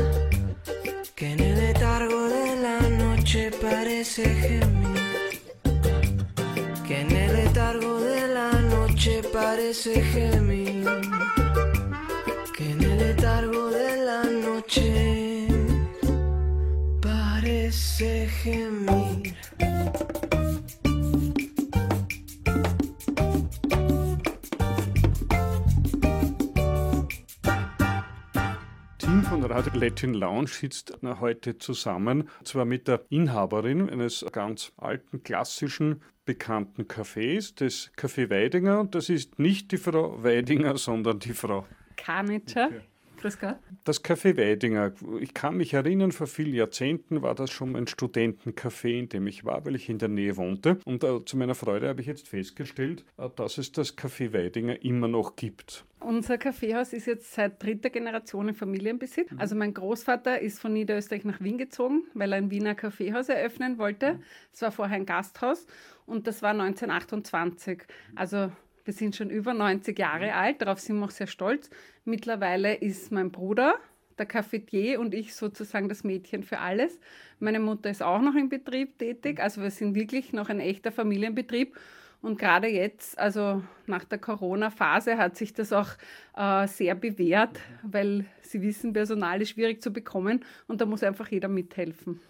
Que 1.15 1.33
en 1.33 1.39
el 1.39 1.55
letargo 1.55 2.27
de 2.27 2.55
la 2.57 2.79
noche 2.89 3.51
parece 3.61 4.23
gemir. 4.25 5.41
Que 6.85 7.01
en 7.01 7.11
el 7.11 7.33
letargo 7.33 7.99
de 8.01 8.27
la 8.27 8.51
noche 8.51 9.21
parece 9.31 10.01
gemir. 10.01 10.32
Latin 29.93 30.15
Lounge 30.15 30.47
sitzt 30.47 30.97
heute 31.03 31.59
zusammen, 31.59 32.27
zwar 32.43 32.65
mit 32.65 32.87
der 32.87 33.05
Inhaberin 33.09 33.91
eines 33.91 34.25
ganz 34.31 34.71
alten, 34.75 35.21
klassischen, 35.21 36.01
bekannten 36.25 36.85
Cafés, 36.85 37.55
des 37.55 37.91
Café 37.95 38.31
Weidinger. 38.31 38.85
Das 38.85 39.09
ist 39.09 39.37
nicht 39.37 39.71
die 39.71 39.77
Frau 39.77 40.23
Weidinger, 40.23 40.77
sondern 40.77 41.19
die 41.19 41.33
Frau 41.33 41.67
Karnitscher. 41.95 42.71
Grüß 43.23 43.39
Gott. 43.39 43.55
Das 43.85 44.03
Café 44.03 44.35
Weidinger, 44.35 44.91
ich 45.21 45.33
kann 45.33 45.55
mich 45.55 45.73
erinnern, 45.73 46.11
vor 46.11 46.27
vielen 46.27 46.53
Jahrzehnten 46.53 47.21
war 47.21 47.35
das 47.35 47.51
schon 47.51 47.73
ein 47.77 47.87
Studentencafé, 47.87 48.99
in 48.99 49.07
dem 49.07 49.27
ich 49.27 49.45
war, 49.45 49.65
weil 49.65 49.75
ich 49.75 49.87
in 49.87 49.97
der 49.97 50.09
Nähe 50.09 50.35
wohnte. 50.35 50.79
Und 50.83 51.05
äh, 51.05 51.23
zu 51.23 51.37
meiner 51.37 51.55
Freude 51.55 51.87
habe 51.87 52.01
ich 52.01 52.07
jetzt 52.07 52.27
festgestellt, 52.27 53.05
äh, 53.17 53.29
dass 53.33 53.57
es 53.57 53.71
das 53.71 53.97
Café 53.97 54.33
Weidinger 54.33 54.83
immer 54.83 55.07
noch 55.07 55.37
gibt. 55.37 55.85
Unser 56.01 56.37
Kaffeehaus 56.37 56.91
ist 56.91 57.05
jetzt 57.05 57.33
seit 57.33 57.63
dritter 57.63 57.89
Generation 57.89 58.49
in 58.49 58.55
Familienbesitz. 58.55 59.29
Also 59.37 59.55
mein 59.55 59.73
Großvater 59.73 60.41
ist 60.41 60.59
von 60.59 60.73
Niederösterreich 60.73 61.23
nach 61.23 61.39
Wien 61.39 61.57
gezogen, 61.57 62.03
weil 62.13 62.33
er 62.33 62.39
ein 62.39 62.51
Wiener 62.51 62.75
Kaffeehaus 62.75 63.29
eröffnen 63.29 63.77
wollte. 63.77 64.19
Es 64.51 64.61
war 64.61 64.73
vorher 64.73 64.97
ein 64.97 65.05
Gasthaus 65.05 65.65
und 66.05 66.27
das 66.27 66.41
war 66.41 66.49
1928. 66.49 67.83
Also 68.15 68.51
wir 68.85 68.93
sind 68.93 69.15
schon 69.15 69.29
über 69.29 69.53
90 69.53 69.97
Jahre 69.97 70.33
alt, 70.33 70.61
darauf 70.61 70.79
sind 70.79 70.97
wir 70.97 71.05
auch 71.05 71.11
sehr 71.11 71.27
stolz. 71.27 71.69
Mittlerweile 72.05 72.75
ist 72.75 73.11
mein 73.11 73.31
Bruder 73.31 73.75
der 74.17 74.25
Cafetier 74.25 74.99
und 74.99 75.13
ich 75.13 75.33
sozusagen 75.35 75.89
das 75.89 76.03
Mädchen 76.03 76.43
für 76.43 76.59
alles. 76.59 76.99
Meine 77.39 77.59
Mutter 77.59 77.89
ist 77.89 78.03
auch 78.03 78.21
noch 78.21 78.35
im 78.35 78.49
Betrieb 78.49 78.99
tätig, 78.99 79.39
also 79.39 79.61
wir 79.61 79.71
sind 79.71 79.95
wirklich 79.95 80.33
noch 80.33 80.49
ein 80.49 80.59
echter 80.59 80.91
Familienbetrieb. 80.91 81.75
Und 82.21 82.39
gerade 82.39 82.69
jetzt, 82.69 83.19
also 83.19 83.63
nach 83.85 84.05
der 84.05 84.17
Corona-Phase, 84.17 85.17
hat 85.17 85.35
sich 85.35 85.53
das 85.53 85.73
auch 85.73 85.89
äh, 86.37 86.67
sehr 86.67 86.95
bewährt, 86.95 87.59
weil 87.83 88.25
Sie 88.41 88.61
wissen, 88.61 88.93
Personal 88.93 89.41
ist 89.41 89.49
schwierig 89.49 89.83
zu 89.83 89.91
bekommen 89.91 90.45
und 90.67 90.79
da 90.79 90.85
muss 90.85 91.03
einfach 91.03 91.27
jeder 91.27 91.49
mithelfen. 91.49 92.21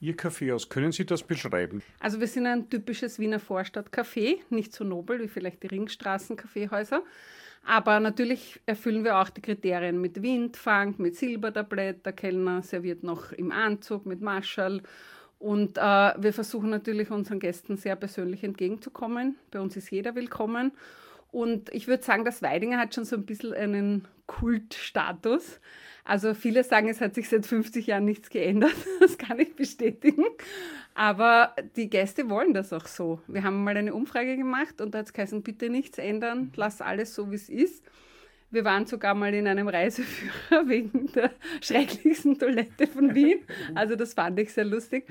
Ihr 0.00 0.16
Kaffeehaus, 0.16 0.68
können 0.68 0.92
Sie 0.92 1.04
das 1.04 1.24
beschreiben? 1.24 1.82
Also 1.98 2.20
wir 2.20 2.28
sind 2.28 2.46
ein 2.46 2.70
typisches 2.70 3.18
Wiener 3.18 3.40
Vorstadtcafé, 3.40 4.38
nicht 4.48 4.72
so 4.72 4.84
nobel 4.84 5.20
wie 5.20 5.28
vielleicht 5.28 5.62
die 5.64 5.66
Ringstraßen-Kaffeehäuser. 5.68 7.02
Aber 7.64 7.98
natürlich 7.98 8.60
erfüllen 8.66 9.02
wir 9.02 9.18
auch 9.18 9.28
die 9.28 9.42
Kriterien 9.42 10.00
mit 10.00 10.22
Windfang, 10.22 10.94
mit 10.98 11.16
Silbertablett. 11.16 12.06
Der 12.06 12.12
Kellner 12.12 12.62
serviert 12.62 13.02
noch 13.02 13.32
im 13.32 13.50
Anzug 13.50 14.06
mit 14.06 14.20
Marschall. 14.20 14.82
Und 15.40 15.78
äh, 15.78 15.80
wir 15.80 16.32
versuchen 16.32 16.70
natürlich 16.70 17.10
unseren 17.10 17.40
Gästen 17.40 17.76
sehr 17.76 17.96
persönlich 17.96 18.44
entgegenzukommen. 18.44 19.36
Bei 19.50 19.60
uns 19.60 19.76
ist 19.76 19.90
jeder 19.90 20.14
willkommen. 20.14 20.72
Und 21.30 21.72
ich 21.74 21.88
würde 21.88 22.02
sagen, 22.02 22.24
das 22.24 22.40
Weidinger 22.40 22.78
hat 22.78 22.94
schon 22.94 23.04
so 23.04 23.16
ein 23.16 23.26
bisschen 23.26 23.52
einen 23.52 24.08
Kultstatus. 24.26 25.60
Also 26.08 26.32
viele 26.32 26.64
sagen, 26.64 26.88
es 26.88 27.02
hat 27.02 27.14
sich 27.14 27.28
seit 27.28 27.44
50 27.44 27.86
Jahren 27.86 28.06
nichts 28.06 28.30
geändert. 28.30 28.74
Das 29.00 29.18
kann 29.18 29.38
ich 29.38 29.54
bestätigen. 29.54 30.24
Aber 30.94 31.54
die 31.76 31.90
Gäste 31.90 32.30
wollen 32.30 32.54
das 32.54 32.72
auch 32.72 32.86
so. 32.86 33.20
Wir 33.26 33.44
haben 33.44 33.62
mal 33.62 33.76
eine 33.76 33.94
Umfrage 33.94 34.36
gemacht 34.36 34.80
und 34.80 34.94
da 34.94 35.00
hat 35.00 35.06
es 35.06 35.12
geheißen, 35.12 35.42
bitte 35.42 35.68
nichts 35.68 35.98
ändern, 35.98 36.50
lass 36.56 36.80
alles 36.80 37.14
so, 37.14 37.30
wie 37.30 37.36
es 37.36 37.48
ist. 37.48 37.84
Wir 38.50 38.64
waren 38.64 38.86
sogar 38.86 39.14
mal 39.14 39.34
in 39.34 39.46
einem 39.46 39.68
Reiseführer 39.68 40.66
wegen 40.68 41.12
der 41.12 41.30
schrecklichsten 41.60 42.38
Toilette 42.38 42.86
von 42.86 43.14
Wien. 43.14 43.40
Also 43.74 43.94
das 43.94 44.14
fand 44.14 44.38
ich 44.40 44.52
sehr 44.52 44.64
lustig. 44.64 45.06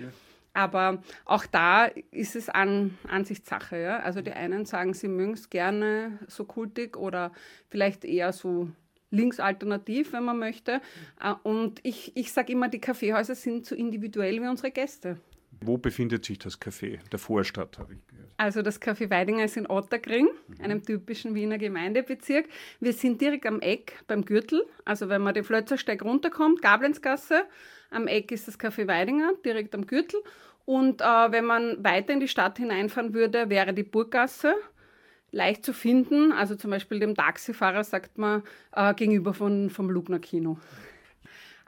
Aber 0.53 1.03
auch 1.25 1.45
da 1.45 1.85
ist 2.09 2.35
es 2.35 2.49
an 2.49 2.97
Ansichtssache. 3.07 3.79
Ja? 3.79 3.99
Also 3.99 4.21
die 4.21 4.31
einen 4.31 4.65
sagen, 4.65 4.95
sie 4.95 5.07
mögen 5.07 5.33
es 5.33 5.51
gerne 5.51 6.17
so 6.27 6.45
kultig 6.45 6.97
oder 6.97 7.31
vielleicht 7.69 8.03
eher 8.03 8.33
so 8.33 8.71
linksalternativ, 9.11 10.13
wenn 10.13 10.23
man 10.25 10.39
möchte. 10.39 10.81
Äh, 11.21 11.33
Und 11.43 11.79
ich, 11.83 12.11
ich 12.15 12.31
sage 12.31 12.53
immer, 12.53 12.67
die 12.69 12.79
Kaffeehäuser 12.79 13.35
sind 13.35 13.65
so 13.65 13.75
individuell 13.75 14.41
wie 14.41 14.47
unsere 14.47 14.71
Gäste. 14.71 15.17
Wo 15.61 15.77
befindet 15.77 16.25
sich 16.25 16.37
das 16.37 16.61
Café? 16.61 16.99
Der 17.11 17.19
Vorstadt, 17.19 17.79
habe 17.79 17.95
ich 17.95 18.07
gehört. 18.07 18.31
Also 18.37 18.61
das 18.61 18.79
Café 18.79 19.09
Weidinger 19.09 19.45
ist 19.45 19.57
in 19.57 19.67
Otterkring, 19.67 20.29
einem 20.61 20.83
typischen 20.83 21.33
Wiener 21.33 21.57
Gemeindebezirk. 21.57 22.47
Wir 22.79 22.93
sind 22.93 23.19
direkt 23.19 23.47
am 23.47 23.59
Eck 23.61 24.03
beim 24.05 24.23
Gürtel. 24.23 24.63
Also 24.85 25.09
wenn 25.09 25.23
man 25.23 25.33
den 25.33 25.43
Flötzersteig 25.43 26.03
runterkommt, 26.03 26.61
Gablenzgasse, 26.61 27.45
am 27.89 28.07
Eck 28.07 28.31
ist 28.31 28.47
das 28.47 28.59
Café 28.59 28.87
Weidinger, 28.87 29.31
direkt 29.43 29.73
am 29.73 29.87
Gürtel. 29.87 30.19
Und 30.65 31.01
äh, 31.01 31.05
wenn 31.05 31.45
man 31.45 31.83
weiter 31.83 32.13
in 32.13 32.19
die 32.19 32.27
Stadt 32.27 32.57
hineinfahren 32.59 33.13
würde, 33.15 33.49
wäre 33.49 33.73
die 33.73 33.83
Burggasse 33.83 34.53
leicht 35.31 35.65
zu 35.65 35.73
finden. 35.73 36.31
Also 36.31 36.55
zum 36.55 36.71
Beispiel 36.71 36.99
dem 36.99 37.15
Taxifahrer 37.15 37.83
sagt 37.83 38.17
man 38.17 38.43
äh, 38.73 38.93
gegenüber 38.93 39.33
von, 39.33 39.69
vom 39.69 39.89
Lugner 39.89 40.19
Kino. 40.19 40.57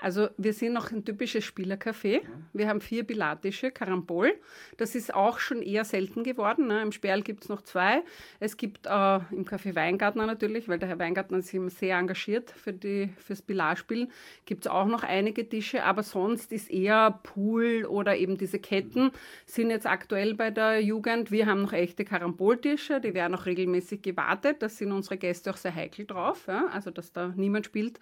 Also 0.01 0.29
wir 0.37 0.53
sind 0.53 0.73
noch 0.73 0.91
ein 0.91 1.03
typisches 1.03 1.43
Spielercafé. 1.43 2.21
Wir 2.53 2.69
haben 2.69 2.79
vier 2.79 3.03
Pilatische, 3.03 3.69
Karambol. 3.69 4.33
Das 4.77 4.95
ist 4.95 5.13
auch 5.13 5.39
schon 5.39 5.61
eher 5.61 5.83
selten 5.83 6.23
geworden. 6.23 6.67
Ne? 6.67 6.81
Im 6.81 6.91
Sperl 6.91 7.21
gibt 7.21 7.43
es 7.43 7.49
noch 7.49 7.61
zwei. 7.63 8.03
Es 8.39 8.55
gibt 8.55 8.85
äh, 8.85 8.89
im 8.89 9.45
Café 9.45 9.75
Weingartner 9.75 10.25
natürlich, 10.25 10.69
weil 10.69 10.79
der 10.79 10.87
Herr 10.87 10.99
Weingartner 10.99 11.39
ist 11.39 11.53
immer 11.53 11.69
sehr 11.69 11.97
engagiert 11.97 12.51
für 12.51 12.71
die, 12.71 13.09
fürs 13.17 13.41
Pilarspielen, 13.41 14.09
gibt 14.45 14.65
es 14.65 14.71
auch 14.71 14.85
noch 14.85 15.03
einige 15.03 15.47
Tische. 15.47 15.83
Aber 15.83 16.03
sonst 16.03 16.53
ist 16.53 16.71
eher 16.71 17.19
Pool 17.23 17.85
oder 17.85 18.15
eben 18.15 18.37
diese 18.37 18.59
Ketten 18.59 19.11
sind 19.45 19.69
jetzt 19.69 19.85
aktuell 19.85 20.33
bei 20.33 20.49
der 20.49 20.81
Jugend. 20.81 21.29
Wir 21.29 21.45
haben 21.45 21.61
noch 21.61 21.73
echte 21.73 22.05
Karamboltische, 22.05 23.01
die 23.01 23.13
werden 23.13 23.35
auch 23.35 23.45
regelmäßig 23.45 24.01
gewartet. 24.01 24.61
Da 24.61 24.69
sind 24.69 24.93
unsere 24.93 25.17
Gäste 25.17 25.51
auch 25.51 25.57
sehr 25.57 25.75
heikel 25.75 26.05
drauf. 26.05 26.45
Ja? 26.47 26.67
Also 26.71 26.89
dass 26.89 27.11
da 27.11 27.33
niemand 27.35 27.65
spielt, 27.65 27.99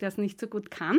der 0.00 0.08
es 0.08 0.18
nicht 0.18 0.40
so 0.40 0.46
gut 0.46 0.70
kann. 0.70 0.98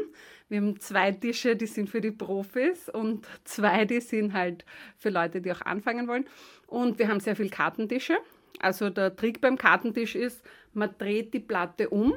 Wir 0.49 0.59
haben 0.59 0.79
zwei 0.79 1.11
Tische, 1.11 1.55
die 1.55 1.67
sind 1.67 1.89
für 1.89 2.01
die 2.01 2.11
Profis 2.11 2.89
und 2.89 3.27
zwei, 3.43 3.85
die 3.85 4.01
sind 4.01 4.33
halt 4.33 4.65
für 4.97 5.09
Leute, 5.09 5.41
die 5.41 5.51
auch 5.51 5.61
anfangen 5.61 6.07
wollen. 6.07 6.25
Und 6.67 6.99
wir 6.99 7.07
haben 7.07 7.19
sehr 7.19 7.35
viele 7.35 7.49
Kartentische. 7.49 8.17
Also 8.59 8.89
der 8.89 9.15
Trick 9.15 9.41
beim 9.41 9.57
Kartentisch 9.57 10.15
ist, 10.15 10.43
man 10.73 10.93
dreht 10.97 11.33
die 11.33 11.39
Platte 11.39 11.89
um 11.89 12.15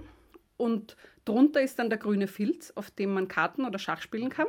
und 0.56 0.96
drunter 1.24 1.62
ist 1.62 1.78
dann 1.78 1.88
der 1.88 1.98
grüne 1.98 2.26
Filz, 2.26 2.72
auf 2.74 2.90
dem 2.90 3.14
man 3.14 3.28
Karten 3.28 3.64
oder 3.64 3.78
Schach 3.78 4.02
spielen 4.02 4.28
kann. 4.28 4.46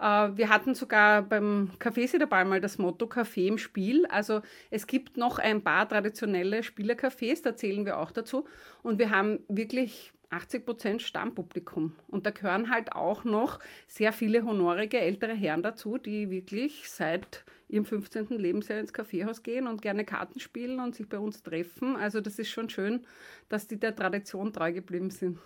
Äh, 0.00 0.36
Wir 0.36 0.48
hatten 0.48 0.74
sogar 0.74 1.22
beim 1.22 1.70
Café 1.78 2.06
Siederball 2.08 2.44
mal 2.44 2.60
das 2.60 2.78
Motto 2.78 3.06
Café 3.06 3.46
im 3.46 3.58
Spiel. 3.58 4.06
Also 4.06 4.42
es 4.70 4.86
gibt 4.86 5.16
noch 5.16 5.38
ein 5.38 5.62
paar 5.62 5.88
traditionelle 5.88 6.62
Spielercafés, 6.62 7.42
da 7.42 7.56
zählen 7.56 7.84
wir 7.84 7.98
auch 7.98 8.10
dazu. 8.10 8.46
Und 8.82 8.98
wir 8.98 9.10
haben 9.10 9.40
wirklich 9.48 10.12
80 10.30 10.66
Prozent 10.66 11.02
Stammpublikum. 11.02 11.94
Und 12.08 12.26
da 12.26 12.30
gehören 12.30 12.70
halt 12.70 12.92
auch 12.92 13.24
noch 13.24 13.60
sehr 13.86 14.12
viele 14.12 14.44
honorige 14.44 14.98
ältere 14.98 15.34
Herren 15.34 15.62
dazu, 15.62 15.98
die 15.98 16.30
wirklich 16.30 16.88
seit 16.88 17.44
ihrem 17.68 17.84
15. 17.84 18.28
Lebensjahr 18.30 18.80
ins 18.80 18.92
Kaffeehaus 18.92 19.42
gehen 19.42 19.66
und 19.66 19.82
gerne 19.82 20.04
Karten 20.04 20.40
spielen 20.40 20.80
und 20.80 20.94
sich 20.94 21.08
bei 21.08 21.18
uns 21.18 21.42
treffen. 21.42 21.96
Also 21.96 22.20
das 22.20 22.38
ist 22.38 22.50
schon 22.50 22.68
schön, 22.68 23.06
dass 23.48 23.68
die 23.68 23.78
der 23.78 23.94
Tradition 23.94 24.52
treu 24.52 24.72
geblieben 24.72 25.10
sind. 25.10 25.38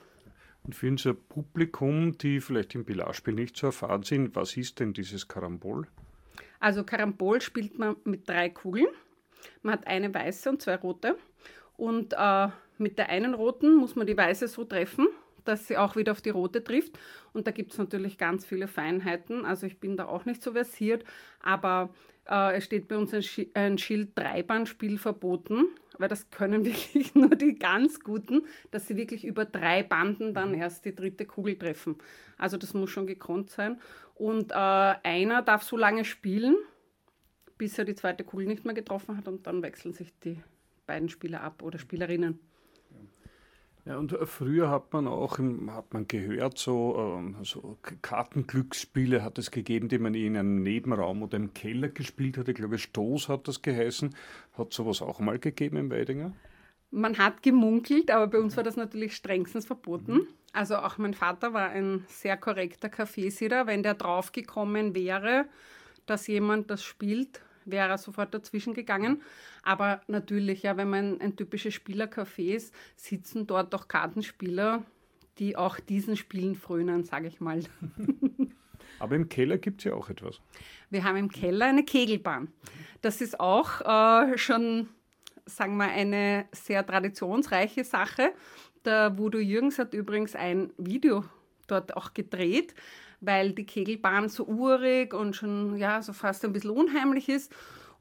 Und 0.65 0.75
für 0.75 0.89
unser 0.89 1.15
Publikum, 1.15 2.17
die 2.19 2.41
vielleicht 2.41 2.75
im 2.75 2.85
Pilarspiel 2.85 3.35
nicht 3.35 3.57
so 3.57 3.69
erfahren 3.69 4.05
sind, 4.05 4.37
was 4.37 4.57
ist 4.57 4.79
denn 4.79 4.93
dieses 4.93 5.27
Karambol? 5.27 5.89
Also 6.61 6.85
Karambol 6.85 7.41
spielt 7.41 7.79
man 7.79 7.97
mit 8.05 8.29
drei 8.29 8.49
Kugeln. 8.49 8.87
Man 9.63 9.75
hat 9.75 9.87
eine 9.89 10.15
weiße 10.15 10.49
und 10.49 10.63
zwei 10.63 10.77
rote. 10.77 11.17
Und 11.77 12.15
äh, 12.17 12.49
mit 12.79 12.99
der 12.99 13.09
einen 13.09 13.35
roten 13.35 13.77
muss 13.77 13.97
man 13.97 14.07
die 14.07 14.17
weiße 14.17 14.49
so 14.49 14.65
treffen, 14.65 15.07
dass 15.45 15.67
sie 15.67 15.77
auch 15.77 15.97
wieder 15.97 16.13
auf 16.13 16.21
die 16.21 16.31
rote 16.31 16.63
trifft. 16.63 16.99
Und 17.33 17.47
da 17.47 17.51
gibt 17.51 17.73
es 17.73 17.79
natürlich 17.79 18.19
ganz 18.19 18.45
viele 18.45 18.69
Feinheiten. 18.69 19.45
Also 19.45 19.67
ich 19.67 19.79
bin 19.81 19.97
da 19.97 20.07
auch 20.07 20.25
nicht 20.25 20.43
so 20.43 20.53
versiert, 20.53 21.05
aber 21.41 21.91
äh, 22.29 22.57
es 22.57 22.65
steht 22.65 22.89
bei 22.89 22.97
uns 22.97 23.13
ein, 23.13 23.23
Sch 23.23 23.47
ein 23.55 23.79
Schild 23.79 24.17
Dreibandspiel 24.17 24.99
verboten, 24.99 25.67
weil 25.99 26.09
das 26.09 26.31
können 26.31 26.65
wirklich 26.65 27.15
nur 27.15 27.31
die 27.31 27.59
ganz 27.59 28.01
Guten, 28.01 28.43
dass 28.71 28.87
sie 28.87 28.97
wirklich 28.97 29.25
über 29.25 29.45
drei 29.45 29.83
Banden 29.83 30.35
dann 30.35 30.55
erst 30.55 30.85
die 30.85 30.95
dritte 30.95 31.27
Kugel 31.27 31.59
treffen. 31.59 31.97
Also 32.39 32.57
das 32.57 32.75
muss 32.75 32.91
schon 32.91 33.07
gekonnt 33.07 33.51
sein. 33.51 33.81
Und 34.15 34.53
äh, 34.53 34.55
einer 34.55 35.43
darf 35.43 35.63
so 35.63 35.77
lange 35.77 36.05
spielen, 36.05 36.57
bis 37.59 37.79
er 37.79 37.85
die 37.85 37.95
zweite 37.95 38.25
Kugel 38.25 38.47
nicht 38.47 38.65
mehr 38.65 38.75
getroffen 38.75 39.17
hat 39.17 39.29
und 39.29 39.47
dann 39.47 39.63
wechseln 39.63 39.93
sich 39.93 40.13
die 40.21 40.41
beiden 40.87 41.09
Spieler 41.09 41.43
ab 41.43 41.63
oder 41.63 41.79
Spielerinnen. 41.79 42.39
Ja, 43.85 43.97
und 43.97 44.13
äh, 44.13 44.27
früher 44.27 44.71
hat 44.71 44.93
man 44.93 45.09
auch 45.09 45.39
hat 45.39 45.93
man 45.93 46.07
gehört, 46.07 46.57
so, 46.57 47.17
ähm, 47.19 47.37
so 47.43 47.79
Kartenglücksspiele 48.01 49.25
hat 49.25 49.39
es 49.39 49.51
gegeben, 49.51 49.89
die 49.89 49.99
man 49.99 50.15
in 50.15 50.37
einem 50.37 50.63
Nebenraum 50.63 51.23
oder 51.23 51.37
im 51.37 51.53
Keller 51.53 51.89
gespielt 51.89 52.39
hat. 52.39 52.49
Ich 52.49 52.55
glaube, 52.55 52.79
Stoß 52.79 53.29
hat 53.29 53.49
das 53.49 53.61
geheißen. 53.63 54.15
Hat 54.57 54.73
sowas 54.73 55.03
auch 55.03 55.19
mal 55.19 55.39
gegeben 55.39 55.79
im 55.79 55.91
Weidinger? 55.91 56.33
Man 56.93 57.19
hat 57.19 57.43
gemunkelt, 57.43 58.11
aber 58.11 58.29
bei 58.29 58.39
uns 58.39 58.57
war 58.57 58.63
das 58.63 58.77
natürlich 58.77 59.17
strengstens 59.17 59.67
verboten. 59.67 60.13
Mhm. 60.13 60.27
Also 60.53 60.77
auch 60.77 60.99
mein 60.99 61.15
Vater 61.15 61.53
war 61.53 61.71
ein 61.71 62.05
sehr 62.07 62.37
korrekter 62.37 62.89
Kaffeesieder. 62.89 63.67
Wenn 63.67 63.83
der 63.83 63.95
draufgekommen 63.95 64.95
wäre, 64.95 65.47
dass 66.07 66.27
jemand 66.29 66.71
das 66.71 66.85
spielt, 66.85 67.41
wäre 67.65 67.89
er 67.89 67.99
sofort 67.99 68.35
dazwischen 68.35 68.75
gegangen. 68.75 69.23
Aber 69.63 70.01
natürlich, 70.07 70.63
ja, 70.63 70.77
wenn 70.77 70.91
man 70.91 71.21
ein 71.21 71.37
typisches 71.37 71.75
Spielercafé 71.75 72.55
ist, 72.55 72.75
sitzen 72.97 73.47
dort 73.47 73.75
auch 73.75 73.89
Kartenspieler, 73.89 74.83
die 75.39 75.57
auch 75.57 75.79
diesen 75.81 76.17
Spielen 76.17 76.55
frönen, 76.55 77.05
sage 77.05 77.29
ich 77.29 77.41
mal. 77.41 77.61
Aber 78.99 79.17
im 79.17 79.29
Keller 79.29 79.59
gibt 79.59 79.81
es 79.81 79.85
ja 79.85 79.95
auch 79.95 80.11
etwas. 80.11 80.41
Wir 80.91 81.05
haben 81.05 81.17
im 81.17 81.31
Keller 81.31 81.67
eine 81.67 81.85
Kegelbahn. 81.85 82.49
Das 83.01 83.21
ist 83.21 83.41
auch 83.41 83.81
äh, 83.81 84.39
schon, 84.39 84.89
sagen 85.47 85.77
wir, 85.77 85.89
eine 85.89 86.47
sehr 86.53 86.87
traditionsreiche 86.87 87.85
Sache. 87.85 88.33
Der 88.85 89.17
Voodoo 89.19 89.41
Jürgens 89.41 89.79
hat 89.79 89.95
übrigens 89.95 90.35
ein 90.37 90.73
Video 90.77 91.25
dort 91.67 91.97
auch 91.97 92.15
gedreht 92.15 92.75
weil 93.23 93.53
die 93.53 93.65
Kegelbahn 93.65 94.29
so 94.29 94.45
urig 94.45 95.15
und 95.15 95.35
schon 95.35 95.77
ja, 95.77 96.03
so 96.03 96.13
fast 96.13 96.45
ein 96.45 96.53
bisschen 96.53 96.71
unheimlich 96.71 97.29
ist. 97.29 97.55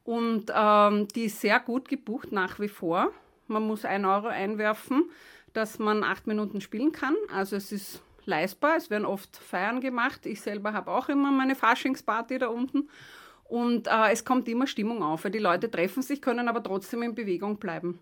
Und 0.04 0.52
ähm, 0.54 1.08
die 1.10 1.26
ist 1.26 1.40
sehr 1.40 1.60
gut 1.60 1.88
gebucht 1.88 2.32
nach 2.32 2.60
wie 2.60 2.68
vor. 2.68 3.12
Man 3.48 3.64
muss 3.64 3.86
ein 3.86 4.04
Euro 4.04 4.28
einwerfen, 4.28 5.10
dass 5.54 5.78
man 5.78 6.04
acht 6.04 6.26
Minuten 6.26 6.60
spielen 6.60 6.92
kann. 6.92 7.16
Also 7.34 7.56
es 7.56 7.72
ist 7.72 8.02
leistbar. 8.26 8.78
Es 8.78 8.90
werden 8.90 9.06
oft 9.06 9.38
Feiern 9.38 9.80
gemacht. 9.80 10.26
Ich 10.26 10.42
selber 10.42 10.74
habe 10.74 10.90
auch 10.90 11.08
immer 11.08 11.32
meine 11.32 11.56
Faschingsparty 11.56 12.40
da 12.40 12.48
unten. 12.48 12.90
Und 13.44 13.88
äh, 13.88 14.12
es 14.12 14.26
kommt 14.26 14.48
immer 14.48 14.66
Stimmung 14.66 15.04
auf, 15.04 15.24
weil 15.24 15.32
die 15.32 15.40
Leute 15.40 15.70
treffen 15.70 16.02
sich, 16.02 16.22
können 16.22 16.48
aber 16.48 16.64
trotzdem 16.64 17.04
in 17.04 17.14
Bewegung 17.14 17.58
bleiben. 17.58 18.00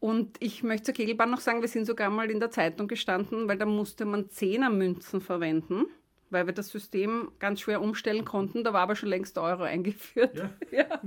Und 0.00 0.36
ich 0.40 0.64
möchte 0.64 0.86
zur 0.86 0.94
Kegelbahn 0.94 1.30
noch 1.30 1.40
sagen, 1.40 1.60
wir 1.60 1.68
sind 1.68 1.84
sogar 1.84 2.10
mal 2.10 2.28
in 2.30 2.40
der 2.40 2.50
Zeitung 2.50 2.88
gestanden, 2.88 3.46
weil 3.46 3.58
da 3.58 3.66
musste 3.66 4.04
man 4.06 4.30
Zehnermünzen 4.30 5.20
verwenden 5.20 5.84
weil 6.32 6.46
wir 6.46 6.54
das 6.54 6.68
System 6.68 7.32
ganz 7.38 7.60
schwer 7.60 7.80
umstellen 7.80 8.24
konnten. 8.24 8.64
Da 8.64 8.72
war 8.72 8.80
aber 8.80 8.96
schon 8.96 9.08
längst 9.08 9.36
der 9.36 9.44
Euro 9.44 9.62
eingeführt. 9.62 10.36
Ja. 10.36 10.50
ja. 10.70 11.00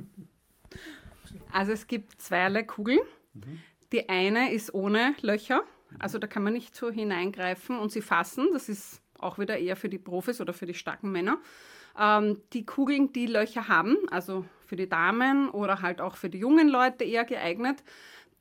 Also 1.52 1.72
es 1.72 1.88
gibt 1.88 2.22
zweierlei 2.22 2.64
Kugeln. 2.64 3.00
Mhm. 3.34 3.60
Die 3.92 4.10
eine 4.10 4.52
ist 4.52 4.74
ohne 4.74 5.16
Löcher, 5.22 5.64
also 6.00 6.18
da 6.18 6.28
kann 6.28 6.44
man 6.44 6.54
nicht 6.54 6.76
so 6.76 6.92
hineingreifen 6.92 7.80
und 7.80 7.92
sie 7.92 8.02
fassen. 8.02 8.50
Das 8.54 8.70
ist 8.70 9.02
auch 9.20 9.40
wieder 9.40 9.58
eher 9.58 9.76
für 9.76 9.90
die 9.90 9.98
Profis 9.98 10.42
oder 10.42 10.54
für 10.54 10.66
die 10.66 10.74
starken 10.74 11.12
Männer. 11.12 11.38
Ähm, 11.98 12.42
die 12.54 12.66
Kugeln, 12.66 13.14
die 13.14 13.28
Löcher 13.28 13.68
haben, 13.68 13.98
also 14.12 14.46
für 14.66 14.76
die 14.76 14.90
Damen 14.90 15.50
oder 15.50 15.82
halt 15.82 16.02
auch 16.02 16.18
für 16.18 16.30
die 16.30 16.40
jungen 16.40 16.68
Leute 16.68 17.04
eher 17.04 17.24
geeignet, 17.24 17.84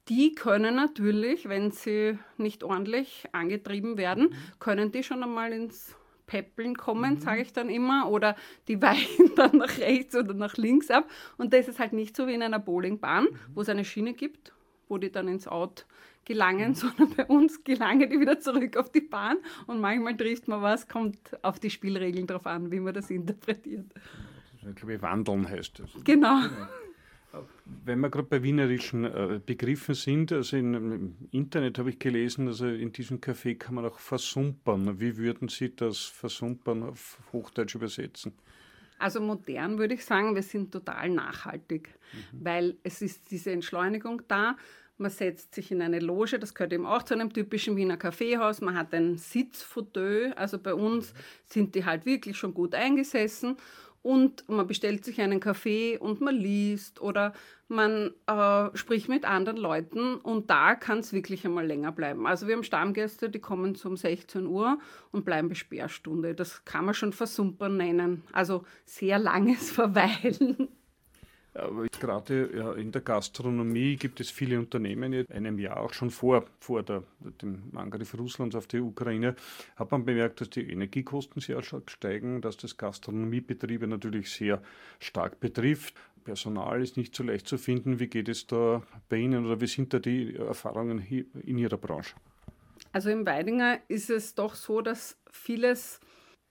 die 0.09 0.35
können 0.35 0.75
natürlich, 0.75 1.49
wenn 1.49 1.71
sie 1.71 2.19
nicht 2.37 2.63
ordentlich 2.63 3.27
angetrieben 3.33 3.97
werden, 3.97 4.31
mhm. 4.31 4.59
können 4.59 4.93
die 4.93 5.03
schon 5.03 5.23
einmal 5.23 5.53
ins 5.53 5.97
Peppeln 6.27 6.77
kommen, 6.77 7.15
mhm. 7.15 7.21
sage 7.21 7.43
ich 7.43 7.53
dann 7.53 7.69
immer, 7.69 8.09
oder 8.09 8.37
die 8.69 8.81
weichen 8.83 9.35
dann 9.37 9.59
nach 9.59 9.79
rechts 9.79 10.15
oder 10.15 10.35
nach 10.35 10.57
links 10.57 10.91
ab. 10.91 11.09
Und 11.37 11.53
da 11.53 11.59
ist 11.59 11.69
es 11.69 11.79
halt 11.79 11.93
nicht 11.93 12.17
so 12.17 12.27
wie 12.27 12.35
in 12.35 12.43
einer 12.43 12.59
Bowlingbahn, 12.59 13.25
mhm. 13.25 13.39
wo 13.55 13.61
es 13.61 13.69
eine 13.69 13.85
Schiene 13.85 14.15
gibt, 14.15 14.53
wo 14.89 14.99
die 14.99 15.11
dann 15.11 15.29
ins 15.29 15.49
Out 15.49 15.87
gelangen, 16.25 16.71
mhm. 16.71 16.75
sondern 16.75 17.11
bei 17.11 17.27
uns 17.27 17.65
gelangen 17.65 18.09
die 18.09 18.19
wieder 18.19 18.41
zurück 18.41 18.77
auf 18.77 18.91
die 18.91 19.01
Bahn 19.01 19.37
und 19.67 19.81
manchmal 19.81 20.17
trifft 20.17 20.49
man 20.49 20.63
was, 20.63 20.89
kommt 20.89 21.19
auf 21.43 21.59
die 21.59 21.71
Spielregeln 21.71 22.27
drauf 22.27 22.47
an, 22.47 22.71
wie 22.71 22.81
man 22.81 22.95
das 22.95 23.11
interpretiert. 23.11 23.87
Ich 24.67 24.77
glaube, 24.77 25.03
wandeln 25.03 25.49
heißt 25.49 25.79
das. 25.79 25.91
Genau. 26.05 26.41
Wenn 27.85 28.01
wir 28.01 28.11
gerade 28.11 28.29
bei 28.29 28.43
wienerischen 28.43 29.05
äh, 29.05 29.41
Begriffen 29.45 29.95
sind, 29.95 30.33
also 30.33 30.57
in, 30.57 30.75
im 30.75 31.17
Internet 31.31 31.79
habe 31.79 31.91
ich 31.91 31.99
gelesen, 31.99 32.49
also 32.49 32.67
in 32.67 32.93
diesem 32.93 33.21
Café 33.21 33.57
kann 33.57 33.75
man 33.75 33.85
auch 33.85 33.99
versumpern. 33.99 35.01
Wie 35.01 35.17
würden 35.17 35.49
Sie 35.49 35.75
das 35.75 35.99
versumpern 35.99 36.83
auf 36.83 37.19
Hochdeutsch 37.33 37.75
übersetzen? 37.75 38.33
Also 38.99 39.21
modern 39.21 39.79
würde 39.79 39.95
ich 39.95 40.05
sagen, 40.05 40.35
wir 40.35 40.43
sind 40.43 40.73
total 40.73 41.11
nachhaltig, 41.11 41.89
mhm. 42.13 42.45
weil 42.45 42.77
es 42.83 43.03
ist 43.03 43.31
diese 43.31 43.51
Entschleunigung 43.51 44.23
da. 44.29 44.57
Man 44.97 45.11
setzt 45.11 45.57
sich 45.57 45.73
in 45.73 45.83
eine 45.83 45.99
Loge, 45.99 46.39
das 46.39 46.55
gehört 46.55 46.73
eben 46.73 46.87
auch 46.87 47.03
zu 47.03 47.15
einem 47.15 47.33
typischen 47.33 47.77
Wiener 47.77 47.97
Kaffeehaus. 47.97 48.61
Man 48.61 48.77
hat 48.79 48.95
ein 48.95 49.19
Sitzfauteuil, 49.19 50.33
also 50.35 50.59
bei 50.59 50.73
uns 50.73 51.13
mhm. 51.13 51.19
sind 51.47 51.75
die 51.75 51.85
halt 51.85 52.07
wirklich 52.07 52.37
schon 52.37 52.55
gut 52.55 52.75
eingesessen 52.75 53.57
und 54.05 54.47
man 54.51 54.67
bestellt 54.67 55.03
sich 55.03 55.19
einen 55.23 55.41
Kaffee 55.41 55.97
und 55.97 56.21
man 56.21 56.37
liest 56.37 57.01
oder 57.01 57.33
man 57.69 58.13
äh, 58.27 58.77
spricht 58.77 59.09
mit 59.09 59.25
anderen 59.25 59.57
Leuten 59.57 60.17
und 60.17 60.51
da 60.51 60.75
kann 60.75 60.99
es 60.99 61.15
wirklich 61.15 61.47
einmal 61.47 61.67
länger 61.67 61.91
bleiben. 61.91 62.27
Also 62.27 62.47
wir 62.47 62.55
haben 62.55 62.65
Stammgäste, 62.65 63.31
die 63.31 63.39
kommen 63.39 63.75
um 63.83 63.97
16 63.97 64.47
Uhr 64.47 64.79
und 65.11 65.25
bleiben 65.25 65.49
bis 65.49 65.57
Sperrstunde. 65.57 66.35
Das 66.35 66.67
kann 66.67 66.85
man 66.85 66.93
schon 66.93 67.15
versumpern 67.15 67.79
nennen. 67.79 68.23
Also 68.33 68.65
sehr 68.85 69.19
langes 69.19 69.71
Verweilen. 69.73 70.69
Aber 71.55 71.87
gerade 72.01 72.75
in 72.77 72.91
der 72.91 73.01
Gastronomie 73.01 73.97
gibt 73.97 74.19
es 74.19 74.31
viele 74.31 74.59
Unternehmen, 74.59 75.27
einem 75.31 75.59
Jahr 75.59 75.79
auch 75.79 75.93
schon 75.93 76.11
vor, 76.11 76.45
vor 76.59 76.83
der, 76.83 77.05
dem 77.41 77.63
Angriff 77.77 78.19
Russlands 78.19 78.57
auf 78.57 78.67
die 78.67 78.81
Ukraine, 78.81 79.37
hat 79.77 79.93
man 79.93 80.05
bemerkt, 80.05 80.41
dass 80.41 80.51
die 80.51 80.69
Energiekosten 80.69 81.41
sehr 81.41 81.63
stark 81.63 81.91
steigen, 81.91 82.41
dass 82.41 82.57
das 82.57 82.77
Gastronomiebetriebe 82.77 83.87
natürlich 83.87 84.33
sehr 84.33 84.61
stark 84.99 85.39
betrifft. 85.39 85.95
Personal 86.25 86.83
ist 86.83 86.97
nicht 86.97 87.15
so 87.15 87.23
leicht 87.23 87.47
zu 87.47 87.59
finden. 87.59 88.01
Wie 88.01 88.09
geht 88.09 88.29
es 88.29 88.47
da 88.47 88.83
bei 89.09 89.19
Ihnen 89.19 89.47
oder 89.47 89.61
wie 89.61 89.67
sind 89.67 89.93
da 89.93 89.99
die 89.99 90.35
Erfahrungen 90.35 90.99
in 90.99 91.59
Ihrer 91.59 91.77
Branche? 91.77 92.17
Also 92.93 93.11
im 93.11 93.27
Weidinger 93.27 93.79
ist 93.89 94.11
es 94.11 94.35
doch 94.35 94.55
so, 94.55 94.81
dass 94.81 95.17
vieles 95.31 96.01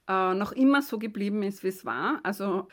äh, 0.07 0.33
noch 0.33 0.51
immer 0.51 0.81
so 0.81 0.99
geblieben 0.99 1.43
ist, 1.43 1.63
wie 1.63 1.69
es 1.69 1.85
war. 1.85 2.19
Also 2.23 2.67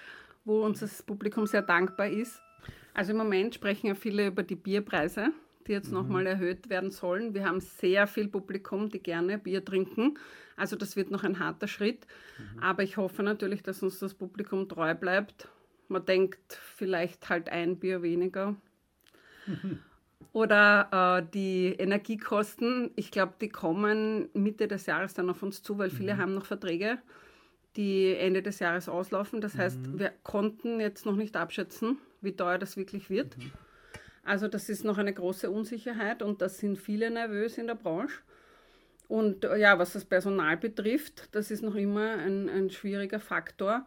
wo 0.51 0.64
uns 0.64 0.80
das 0.80 1.01
Publikum 1.03 1.46
sehr 1.46 1.62
dankbar 1.62 2.09
ist. 2.09 2.42
Also 2.92 3.12
im 3.12 3.18
Moment 3.18 3.55
sprechen 3.55 3.86
ja 3.86 3.94
viele 3.94 4.26
über 4.26 4.42
die 4.42 4.57
Bierpreise, 4.57 5.28
die 5.66 5.72
jetzt 5.72 5.88
mhm. 5.88 5.94
nochmal 5.94 6.26
erhöht 6.26 6.68
werden 6.68 6.90
sollen. 6.90 7.34
Wir 7.34 7.44
haben 7.44 7.61
sehr 7.61 8.09
viel 8.09 8.26
Publikum, 8.26 8.88
die 8.88 9.01
gerne 9.01 9.38
Bier 9.38 9.64
trinken. 9.64 10.18
Also 10.57 10.74
das 10.74 10.96
wird 10.96 11.12
noch 11.12 11.22
ein 11.22 11.38
harter 11.38 11.68
Schritt. 11.68 12.05
Mhm. 12.36 12.62
Aber 12.64 12.82
ich 12.82 12.96
hoffe 12.96 13.22
natürlich, 13.22 13.62
dass 13.62 13.80
uns 13.84 14.01
das 14.01 14.14
Publikum 14.14 14.68
treu 14.68 14.92
bleibt. 14.92 15.46
Man 15.86 16.05
denkt 16.05 16.59
vielleicht 16.76 17.28
halt 17.28 17.48
ein 17.48 17.78
Bier 17.78 18.03
weniger. 18.03 18.57
Mhm. 19.46 19.78
Oder 20.32 21.22
äh, 21.22 21.30
die 21.32 21.74
Energiekosten, 21.78 22.90
ich 22.96 23.12
glaube, 23.12 23.34
die 23.40 23.48
kommen 23.48 24.28
Mitte 24.32 24.66
des 24.66 24.86
Jahres 24.86 25.14
dann 25.14 25.30
auf 25.30 25.42
uns 25.44 25.62
zu, 25.62 25.78
weil 25.78 25.90
viele 25.90 26.14
mhm. 26.14 26.18
haben 26.18 26.34
noch 26.34 26.44
Verträge 26.44 26.98
die 27.77 28.14
Ende 28.16 28.43
des 28.43 28.59
Jahres 28.59 28.89
auslaufen. 28.89 29.41
Das 29.41 29.57
heißt, 29.57 29.81
mhm. 29.81 29.99
wir 29.99 30.12
konnten 30.23 30.81
jetzt 30.81 31.07
noch 31.07 31.16
nicht 31.16 31.37
abschätzen, 31.37 31.99
wie 32.21 32.33
teuer 32.33 32.59
das 32.59 32.77
wirklich 32.77 33.11
wird. 33.11 33.37
Mhm. 33.39 33.53
Also 34.25 34.49
das 34.49 34.68
ist 34.68 34.85
noch 34.85 34.99
eine 34.99 35.12
große 35.12 35.51
Unsicherheit 35.51 36.23
und 36.23 36.43
das 36.43 36.59
sind 36.59 36.79
viele 36.79 37.11
nervös 37.11 37.59
in 37.59 37.66
der 37.66 37.75
Branche. 37.75 38.21
Und 39.09 39.45
äh, 39.45 39.57
ja, 39.57 39.79
was 39.79 39.95
das 39.95 40.05
Personal 40.05 40.57
betrifft, 40.57 41.29
das 41.33 41.51
ist 41.51 41.62
noch 41.62 41.75
immer 41.75 42.12
ein, 42.18 42.49
ein 42.49 42.71
schwieriger 42.71 43.18
Faktor, 43.18 43.87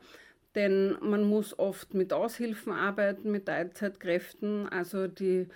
denn 0.55 0.97
man 1.01 1.23
muss 1.23 1.57
oft 1.57 1.93
mit 1.93 2.11
Aushilfen 2.11 2.73
arbeiten, 2.73 3.31
mit 3.31 3.45
Teilzeitkräften. 3.45 4.67
Also 4.67 5.07
die, 5.07 5.47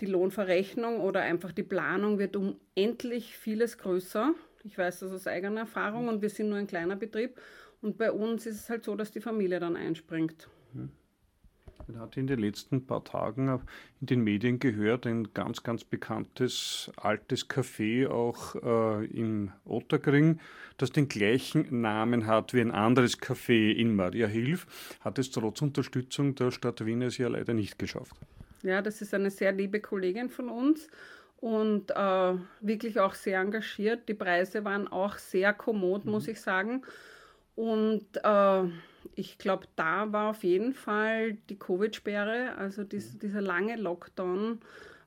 die 0.00 0.06
Lohnverrechnung 0.06 1.00
oder 1.00 1.22
einfach 1.22 1.52
die 1.52 1.62
Planung 1.62 2.18
wird 2.18 2.36
um 2.36 2.56
endlich 2.74 3.36
vieles 3.36 3.78
größer. 3.78 4.34
Ich 4.64 4.78
weiß 4.78 5.00
das 5.00 5.12
aus 5.12 5.26
eigener 5.26 5.60
Erfahrung 5.60 6.08
und 6.08 6.22
wir 6.22 6.30
sind 6.30 6.48
nur 6.48 6.58
ein 6.58 6.66
kleiner 6.66 6.96
Betrieb. 6.96 7.38
Und 7.82 7.98
bei 7.98 8.10
uns 8.10 8.46
ist 8.46 8.60
es 8.60 8.70
halt 8.70 8.84
so, 8.84 8.96
dass 8.96 9.12
die 9.12 9.20
Familie 9.20 9.60
dann 9.60 9.76
einspringt. 9.76 10.48
Hm. 10.72 10.90
Man 11.86 12.00
hat 12.00 12.16
in 12.16 12.26
den 12.26 12.38
letzten 12.38 12.86
paar 12.86 13.04
Tagen 13.04 13.60
in 14.00 14.06
den 14.06 14.20
Medien 14.22 14.58
gehört, 14.58 15.06
ein 15.06 15.34
ganz, 15.34 15.62
ganz 15.62 15.84
bekanntes 15.84 16.90
altes 16.96 17.50
Café 17.50 18.08
auch 18.08 18.54
äh, 18.54 19.04
im 19.06 19.52
Otterkring, 19.66 20.40
das 20.78 20.92
den 20.92 21.08
gleichen 21.08 21.82
Namen 21.82 22.26
hat 22.26 22.54
wie 22.54 22.62
ein 22.62 22.70
anderes 22.70 23.20
Café 23.20 23.70
in 23.72 23.94
Mariahilf, 23.94 24.66
hat 25.00 25.18
es 25.18 25.30
trotz 25.30 25.60
Unterstützung 25.60 26.34
der 26.36 26.52
Stadt 26.52 26.86
Wien 26.86 27.02
es 27.02 27.18
ja 27.18 27.28
leider 27.28 27.52
nicht 27.52 27.78
geschafft. 27.78 28.16
Ja, 28.62 28.80
das 28.80 29.02
ist 29.02 29.12
eine 29.12 29.30
sehr 29.30 29.52
liebe 29.52 29.80
Kollegin 29.80 30.30
von 30.30 30.48
uns 30.48 30.88
und 31.44 31.90
äh, 31.90 32.38
wirklich 32.62 32.98
auch 33.00 33.12
sehr 33.12 33.38
engagiert. 33.40 34.08
Die 34.08 34.14
Preise 34.14 34.64
waren 34.64 34.88
auch 34.88 35.18
sehr 35.18 35.52
kommod, 35.52 36.06
mhm. 36.06 36.12
muss 36.12 36.26
ich 36.26 36.40
sagen. 36.40 36.80
Und 37.54 38.06
äh, 38.22 38.62
ich 39.14 39.36
glaube, 39.36 39.66
da 39.76 40.10
war 40.10 40.30
auf 40.30 40.42
jeden 40.42 40.72
Fall 40.72 41.34
die 41.50 41.58
Covid-Sperre, 41.58 42.56
also 42.56 42.82
dies, 42.82 43.18
dieser 43.18 43.42
lange 43.42 43.76
Lockdown, 43.76 44.60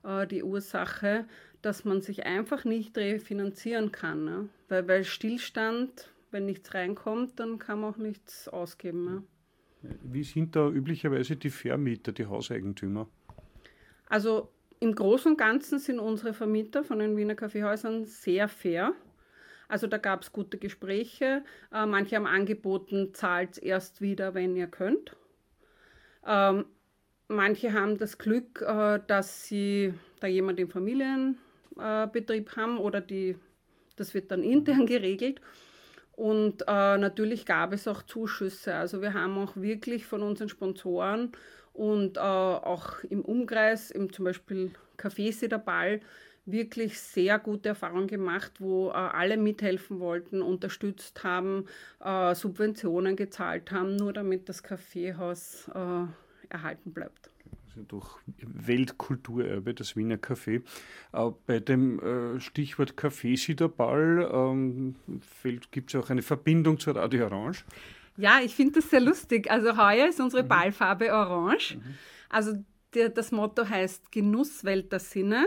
äh, 0.04 0.28
die 0.28 0.44
Ursache, 0.44 1.26
dass 1.60 1.84
man 1.84 2.02
sich 2.02 2.24
einfach 2.24 2.64
nicht 2.64 2.96
refinanzieren 2.96 3.90
kann. 3.90 4.24
Ne? 4.24 4.48
Weil, 4.68 4.86
weil 4.86 5.02
Stillstand, 5.02 6.08
wenn 6.30 6.46
nichts 6.46 6.72
reinkommt, 6.72 7.40
dann 7.40 7.58
kann 7.58 7.80
man 7.80 7.94
auch 7.94 7.96
nichts 7.96 8.46
ausgeben. 8.46 9.04
Ne? 9.04 9.22
Wie 10.04 10.22
sind 10.22 10.54
da 10.54 10.68
üblicherweise 10.68 11.34
die 11.34 11.50
Vermieter, 11.50 12.12
die 12.12 12.26
Hauseigentümer? 12.26 13.08
Also 14.08 14.52
im 14.80 14.94
Großen 14.94 15.32
und 15.32 15.38
Ganzen 15.38 15.78
sind 15.78 15.98
unsere 15.98 16.32
Vermieter 16.32 16.84
von 16.84 16.98
den 16.98 17.16
Wiener 17.16 17.34
Kaffeehäusern 17.34 18.04
sehr 18.04 18.48
fair. 18.48 18.92
Also 19.68 19.86
da 19.86 19.98
gab 19.98 20.22
es 20.22 20.32
gute 20.32 20.56
Gespräche. 20.56 21.42
Äh, 21.72 21.86
manche 21.86 22.16
haben 22.16 22.26
angeboten, 22.26 23.12
zahlt 23.12 23.58
erst 23.58 24.00
wieder, 24.00 24.34
wenn 24.34 24.56
ihr 24.56 24.66
könnt. 24.66 25.14
Ähm, 26.26 26.64
manche 27.28 27.72
haben 27.72 27.98
das 27.98 28.18
Glück, 28.18 28.62
äh, 28.62 29.00
dass 29.06 29.46
sie 29.46 29.92
da 30.20 30.26
jemand 30.26 30.58
im 30.58 30.70
Familienbetrieb 30.70 32.48
äh, 32.48 32.56
haben 32.56 32.78
oder 32.78 33.00
die, 33.00 33.36
das 33.96 34.14
wird 34.14 34.30
dann 34.30 34.42
intern 34.44 34.86
geregelt. 34.86 35.40
Und 36.18 36.62
äh, 36.66 36.98
natürlich 36.98 37.46
gab 37.46 37.72
es 37.72 37.86
auch 37.86 38.02
Zuschüsse. 38.02 38.74
Also 38.74 39.00
wir 39.02 39.14
haben 39.14 39.38
auch 39.38 39.54
wirklich 39.54 40.04
von 40.04 40.24
unseren 40.24 40.48
Sponsoren 40.48 41.30
und 41.72 42.16
äh, 42.16 42.20
auch 42.20 43.04
im 43.04 43.20
Umkreis, 43.20 43.92
im 43.92 44.12
zum 44.12 44.24
Beispiel 44.24 44.72
Café 44.96 45.46
der 45.46 45.58
Ball, 45.58 46.00
wirklich 46.44 46.98
sehr 46.98 47.38
gute 47.38 47.68
Erfahrungen 47.68 48.08
gemacht, 48.08 48.54
wo 48.58 48.88
äh, 48.88 48.94
alle 48.94 49.36
mithelfen 49.36 50.00
wollten, 50.00 50.42
unterstützt 50.42 51.22
haben, 51.22 51.66
äh, 52.00 52.34
Subventionen 52.34 53.14
gezahlt 53.14 53.70
haben, 53.70 53.94
nur 53.94 54.12
damit 54.12 54.48
das 54.48 54.64
Kaffeehaus 54.64 55.70
äh, 55.72 56.06
erhalten 56.48 56.92
bleibt. 56.92 57.30
Durch 57.86 58.16
Weltkulturerbe, 58.38 59.74
das 59.74 59.96
Wiener 59.96 60.16
Café. 60.16 60.62
Äh, 61.12 61.30
bei 61.46 61.60
dem 61.60 62.00
äh, 62.00 62.40
Stichwort 62.40 62.96
Kaffeesiederball 62.96 64.28
ähm, 64.32 64.96
gibt 65.70 65.94
es 65.94 66.00
auch 66.00 66.10
eine 66.10 66.22
Verbindung 66.22 66.78
zur 66.78 66.96
Radio 66.96 67.26
Orange. 67.26 67.64
Ja, 68.18 68.40
ich 68.42 68.54
finde 68.54 68.80
das 68.80 68.90
sehr 68.90 69.00
lustig. 69.00 69.50
Also 69.50 69.76
heuer 69.76 70.08
ist 70.08 70.20
unsere 70.20 70.42
mhm. 70.42 70.48
Ballfarbe 70.48 71.12
orange. 71.12 71.76
Mhm. 71.76 71.94
Also 72.28 72.64
der, 72.94 73.10
das 73.10 73.30
Motto 73.32 73.68
heißt 73.68 74.10
Genusswelt 74.10 74.92
der 74.92 74.98
Sinne. 74.98 75.46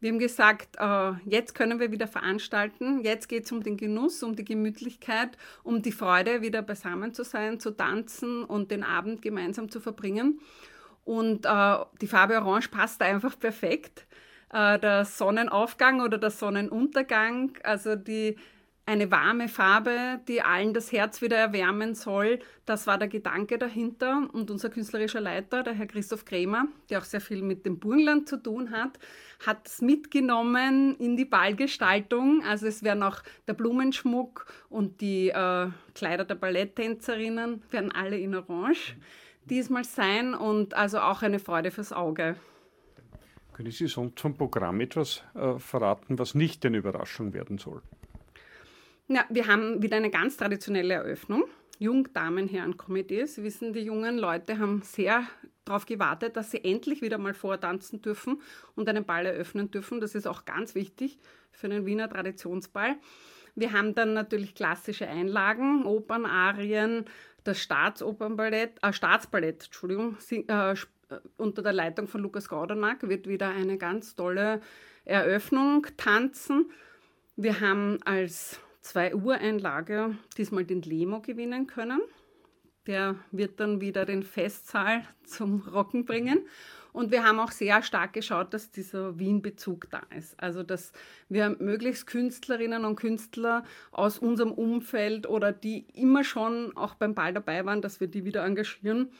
Wir 0.00 0.10
haben 0.10 0.18
gesagt, 0.18 0.76
äh, 0.78 1.12
jetzt 1.28 1.54
können 1.54 1.78
wir 1.78 1.92
wieder 1.92 2.06
veranstalten. 2.06 3.02
Jetzt 3.02 3.28
geht 3.28 3.44
es 3.44 3.52
um 3.52 3.62
den 3.62 3.76
Genuss, 3.76 4.22
um 4.22 4.34
die 4.34 4.44
Gemütlichkeit, 4.44 5.36
um 5.62 5.82
die 5.82 5.92
Freude, 5.92 6.42
wieder 6.42 6.62
beisammen 6.62 7.12
zu 7.12 7.24
sein, 7.24 7.60
zu 7.60 7.70
tanzen 7.70 8.44
und 8.44 8.70
den 8.70 8.82
Abend 8.82 9.20
gemeinsam 9.20 9.70
zu 9.70 9.80
verbringen. 9.80 10.40
Und 11.06 11.46
äh, 11.46 11.76
die 12.00 12.08
Farbe 12.08 12.36
Orange 12.36 12.68
passt 12.68 13.00
einfach 13.00 13.38
perfekt. 13.38 14.06
Äh, 14.52 14.78
der 14.80 15.04
Sonnenaufgang 15.04 16.00
oder 16.00 16.18
der 16.18 16.30
Sonnenuntergang, 16.30 17.52
also 17.62 17.94
die 17.94 18.36
eine 18.88 19.10
warme 19.10 19.48
Farbe, 19.48 20.20
die 20.28 20.42
allen 20.42 20.72
das 20.72 20.92
Herz 20.92 21.20
wieder 21.20 21.36
erwärmen 21.36 21.94
soll. 21.96 22.40
Das 22.66 22.86
war 22.86 22.98
der 22.98 23.08
Gedanke 23.08 23.58
dahinter. 23.58 24.28
Und 24.32 24.50
unser 24.50 24.68
künstlerischer 24.68 25.20
Leiter, 25.20 25.64
der 25.64 25.74
Herr 25.74 25.86
Christoph 25.86 26.24
Krämer, 26.24 26.66
der 26.88 27.00
auch 27.00 27.04
sehr 27.04 27.20
viel 27.20 27.42
mit 27.42 27.66
dem 27.66 27.80
Burgenland 27.80 28.28
zu 28.28 28.36
tun 28.36 28.70
hat, 28.70 28.98
hat 29.44 29.66
es 29.66 29.82
mitgenommen 29.82 30.96
in 30.98 31.16
die 31.16 31.24
Ballgestaltung. 31.24 32.44
Also 32.44 32.66
es 32.66 32.84
werden 32.84 33.02
auch 33.02 33.22
der 33.48 33.54
Blumenschmuck 33.54 34.46
und 34.68 35.00
die 35.00 35.30
äh, 35.30 35.68
Kleider 35.94 36.24
der 36.24 36.36
Balletttänzerinnen 36.36 37.62
werden 37.70 37.92
alle 37.92 38.18
in 38.18 38.36
Orange 38.36 38.96
diesmal 39.48 39.84
sein 39.84 40.34
und 40.34 40.74
also 40.74 40.98
auch 40.98 41.22
eine 41.22 41.38
Freude 41.38 41.70
fürs 41.70 41.92
Auge. 41.92 42.36
Können 43.52 43.70
Sie 43.70 43.86
sonst 43.86 44.20
vom 44.20 44.34
Programm 44.34 44.80
etwas 44.80 45.22
äh, 45.34 45.58
verraten, 45.58 46.18
was 46.18 46.34
nicht 46.34 46.66
eine 46.66 46.76
Überraschung 46.76 47.32
werden 47.32 47.56
soll? 47.56 47.80
Ja, 49.08 49.24
wir 49.30 49.46
haben 49.46 49.82
wieder 49.82 49.96
eine 49.96 50.10
ganz 50.10 50.36
traditionelle 50.36 50.94
Eröffnung. 50.94 51.44
Jungdamenherren-Komitee. 51.78 53.26
Sie 53.26 53.44
wissen, 53.44 53.72
die 53.72 53.80
jungen 53.80 54.18
Leute 54.18 54.58
haben 54.58 54.82
sehr 54.82 55.26
darauf 55.64 55.86
gewartet, 55.86 56.36
dass 56.36 56.50
sie 56.50 56.64
endlich 56.64 57.02
wieder 57.02 57.18
mal 57.18 57.34
vortanzen 57.34 58.00
dürfen 58.00 58.40
und 58.74 58.88
einen 58.88 59.04
Ball 59.04 59.26
eröffnen 59.26 59.70
dürfen. 59.70 60.00
Das 60.00 60.14
ist 60.14 60.26
auch 60.26 60.44
ganz 60.44 60.74
wichtig 60.74 61.18
für 61.50 61.66
einen 61.66 61.86
Wiener 61.86 62.08
Traditionsball. 62.08 62.96
Wir 63.54 63.72
haben 63.72 63.94
dann 63.94 64.12
natürlich 64.12 64.54
klassische 64.54 65.08
Einlagen, 65.08 65.86
Opernarien, 65.86 67.06
das 67.46 67.60
Staatsopernballett, 67.60 68.78
äh, 68.82 68.92
Staatsballett, 68.92 69.64
Entschuldigung, 69.64 70.16
äh, 70.30 70.72
äh, 70.72 70.74
unter 71.36 71.62
der 71.62 71.72
Leitung 71.72 72.08
von 72.08 72.22
Lukas 72.22 72.48
Gaudernack 72.48 73.08
wird 73.08 73.28
wieder 73.28 73.48
eine 73.50 73.78
ganz 73.78 74.14
tolle 74.14 74.60
Eröffnung 75.04 75.86
tanzen. 75.96 76.70
Wir 77.36 77.60
haben 77.60 77.98
als 78.04 78.58
2 78.82 79.14
Uhr 79.14 79.34
Einlage 79.34 80.16
diesmal 80.36 80.64
den 80.64 80.82
Lemo 80.82 81.20
gewinnen 81.20 81.66
können. 81.66 82.00
Der 82.86 83.16
wird 83.30 83.60
dann 83.60 83.80
wieder 83.80 84.04
den 84.04 84.22
Festsaal 84.22 85.02
zum 85.24 85.60
Rocken 85.60 86.04
bringen. 86.04 86.46
Und 86.96 87.10
wir 87.10 87.24
haben 87.24 87.38
auch 87.40 87.52
sehr 87.52 87.82
stark 87.82 88.14
geschaut, 88.14 88.54
dass 88.54 88.70
dieser 88.70 89.18
Wien-Bezug 89.18 89.90
da 89.90 90.00
ist. 90.16 90.42
Also, 90.42 90.62
dass 90.62 90.92
wir 91.28 91.54
möglichst 91.60 92.06
Künstlerinnen 92.06 92.86
und 92.86 92.96
Künstler 92.96 93.64
aus 93.92 94.18
unserem 94.18 94.50
Umfeld 94.50 95.28
oder 95.28 95.52
die 95.52 95.84
immer 95.92 96.24
schon 96.24 96.74
auch 96.74 96.94
beim 96.94 97.14
Ball 97.14 97.34
dabei 97.34 97.66
waren, 97.66 97.82
dass 97.82 98.00
wir 98.00 98.08
die 98.08 98.24
wieder 98.24 98.46
engagieren. 98.46 99.10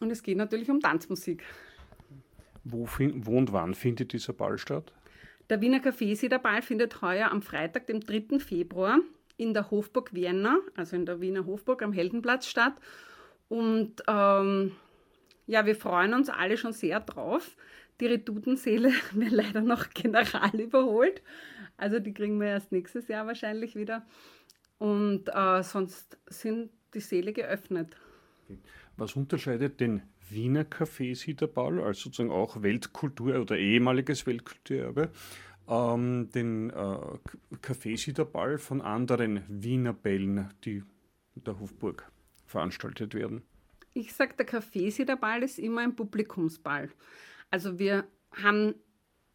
Und 0.00 0.10
es 0.10 0.24
geht 0.24 0.38
natürlich 0.38 0.72
um 0.72 0.80
Tanzmusik. 0.80 1.44
Wo, 2.64 2.88
wo 2.98 3.38
und 3.38 3.52
wann 3.52 3.74
findet 3.74 4.12
dieser 4.12 4.32
Ball 4.32 4.58
statt? 4.58 4.92
Der 5.50 5.60
Wiener 5.60 5.78
Kaffeesiederball 5.78 6.62
findet 6.62 7.00
heuer 7.00 7.30
am 7.30 7.42
Freitag, 7.42 7.86
dem 7.86 8.00
3. 8.00 8.40
Februar, 8.40 8.98
in 9.36 9.54
der 9.54 9.70
Hofburg 9.70 10.12
Vienna, 10.12 10.58
also 10.74 10.96
in 10.96 11.06
der 11.06 11.20
Wiener 11.20 11.46
Hofburg 11.46 11.84
am 11.84 11.92
Heldenplatz 11.92 12.48
statt. 12.48 12.74
Und 13.48 14.02
ähm, 14.08 14.72
ja, 15.50 15.66
wir 15.66 15.74
freuen 15.74 16.14
uns 16.14 16.28
alle 16.28 16.56
schon 16.56 16.72
sehr 16.72 17.00
drauf. 17.00 17.56
Die 18.00 18.06
Redutenseele 18.06 18.92
wird 19.12 19.32
leider 19.32 19.62
noch 19.62 19.90
general 19.90 20.54
überholt. 20.54 21.22
Also 21.76 21.98
die 21.98 22.14
kriegen 22.14 22.40
wir 22.40 22.48
erst 22.48 22.70
nächstes 22.70 23.08
Jahr 23.08 23.26
wahrscheinlich 23.26 23.74
wieder. 23.74 24.06
Und 24.78 25.28
äh, 25.28 25.62
sonst 25.64 26.18
sind 26.28 26.70
die 26.94 27.00
Seele 27.00 27.32
geöffnet. 27.32 27.96
Was 28.96 29.16
unterscheidet 29.16 29.80
den 29.80 30.02
Wiener 30.28 30.64
Kaffeesiederball, 30.64 31.80
als 31.80 32.00
sozusagen 32.00 32.30
auch 32.30 32.62
Weltkultur 32.62 33.40
oder 33.40 33.58
ehemaliges 33.58 34.26
Weltkulturerbe, 34.26 35.10
ähm, 35.68 36.30
den 36.32 36.70
äh, 36.70 36.96
Kaffeesiederball 37.60 38.58
von 38.58 38.82
anderen 38.82 39.42
Wiener 39.48 39.94
Bällen, 39.94 40.48
die 40.64 40.84
in 41.34 41.44
der 41.44 41.58
Hofburg 41.58 42.08
veranstaltet 42.46 43.14
werden? 43.14 43.42
Ich 44.00 44.14
sage, 44.14 44.34
der 44.38 44.46
Kaffeesiederball 44.46 45.42
ist 45.42 45.58
immer 45.58 45.82
ein 45.82 45.94
Publikumsball. 45.94 46.90
Also 47.50 47.78
wir 47.78 48.04
haben 48.42 48.74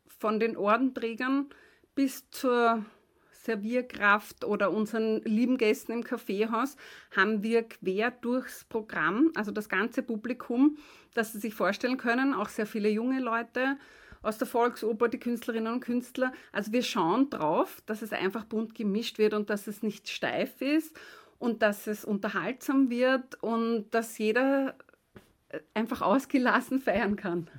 von 0.07 0.39
den 0.39 0.57
Ordenträgern 0.57 1.49
bis 1.93 2.27
zur 2.31 2.83
Servierkraft 3.31 4.43
oder 4.43 4.71
unseren 4.71 5.21
lieben 5.21 5.59
Gästen 5.59 5.91
im 5.91 6.03
Kaffeehaus 6.03 6.77
haben 7.15 7.43
wir 7.43 7.61
quer 7.61 8.09
durchs 8.09 8.63
Programm, 8.63 9.31
also 9.35 9.51
das 9.51 9.69
ganze 9.69 10.01
Publikum, 10.01 10.77
das 11.13 11.33
Sie 11.33 11.39
sich 11.39 11.53
vorstellen 11.53 11.97
können, 11.97 12.33
auch 12.33 12.49
sehr 12.49 12.65
viele 12.65 12.89
junge 12.89 13.19
Leute 13.19 13.77
aus 14.23 14.39
der 14.39 14.47
Volksoper, 14.47 15.09
die 15.09 15.19
Künstlerinnen 15.19 15.73
und 15.73 15.81
Künstler. 15.81 16.33
Also 16.51 16.71
wir 16.71 16.81
schauen 16.81 17.29
drauf, 17.29 17.83
dass 17.85 18.01
es 18.01 18.13
einfach 18.13 18.45
bunt 18.45 18.73
gemischt 18.73 19.19
wird 19.19 19.35
und 19.35 19.51
dass 19.51 19.67
es 19.67 19.83
nicht 19.83 20.09
steif 20.09 20.59
ist 20.61 20.99
und 21.39 21.61
dass 21.61 21.87
es 21.87 22.05
unterhaltsam 22.05 22.89
wird 22.89 23.41
und 23.43 23.89
dass 23.91 24.17
jeder 24.17 24.75
einfach 25.73 26.01
ausgelassen 26.01 26.79
feiern 26.79 27.15
kann. 27.15 27.49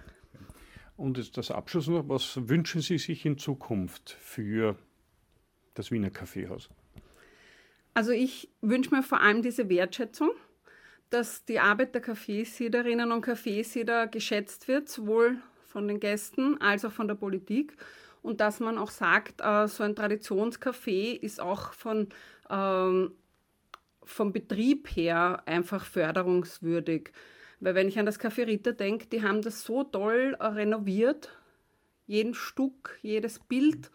Und 0.96 1.18
jetzt 1.18 1.36
das 1.36 1.50
Abschluss 1.50 1.88
noch, 1.88 2.08
was 2.08 2.48
wünschen 2.48 2.80
Sie 2.80 2.98
sich 2.98 3.26
in 3.26 3.38
Zukunft 3.38 4.16
für 4.18 4.76
das 5.74 5.90
Wiener 5.90 6.10
Kaffeehaus? 6.10 6.70
Also 7.92 8.12
ich 8.12 8.50
wünsche 8.60 8.94
mir 8.94 9.02
vor 9.02 9.20
allem 9.20 9.42
diese 9.42 9.68
Wertschätzung, 9.68 10.30
dass 11.10 11.44
die 11.44 11.60
Arbeit 11.60 11.94
der 11.94 12.02
Kaffeesiederinnen 12.02 13.12
und 13.12 13.22
Kaffeesieder 13.22 14.06
geschätzt 14.06 14.68
wird, 14.68 14.88
sowohl 14.88 15.38
von 15.66 15.86
den 15.86 16.00
Gästen 16.00 16.60
als 16.60 16.84
auch 16.84 16.92
von 16.92 17.08
der 17.08 17.14
Politik. 17.14 17.76
Und 18.22 18.40
dass 18.40 18.60
man 18.60 18.76
auch 18.76 18.90
sagt, 18.90 19.40
äh, 19.40 19.68
so 19.68 19.84
ein 19.84 19.94
Traditionscafé 19.94 21.14
ist 21.14 21.40
auch 21.40 21.72
von, 21.72 22.08
ähm, 22.50 23.12
vom 24.06 24.32
Betrieb 24.32 24.88
her 24.88 25.42
einfach 25.46 25.84
förderungswürdig. 25.84 27.10
Weil 27.60 27.74
wenn 27.74 27.88
ich 27.88 27.98
an 27.98 28.06
das 28.06 28.20
Café 28.20 28.46
Ritter 28.46 28.72
denke, 28.72 29.06
die 29.06 29.22
haben 29.22 29.42
das 29.42 29.62
so 29.62 29.84
toll 29.84 30.36
renoviert, 30.40 31.30
jeden 32.06 32.34
Stück, 32.34 32.98
jedes 33.02 33.38
Bild. 33.40 33.90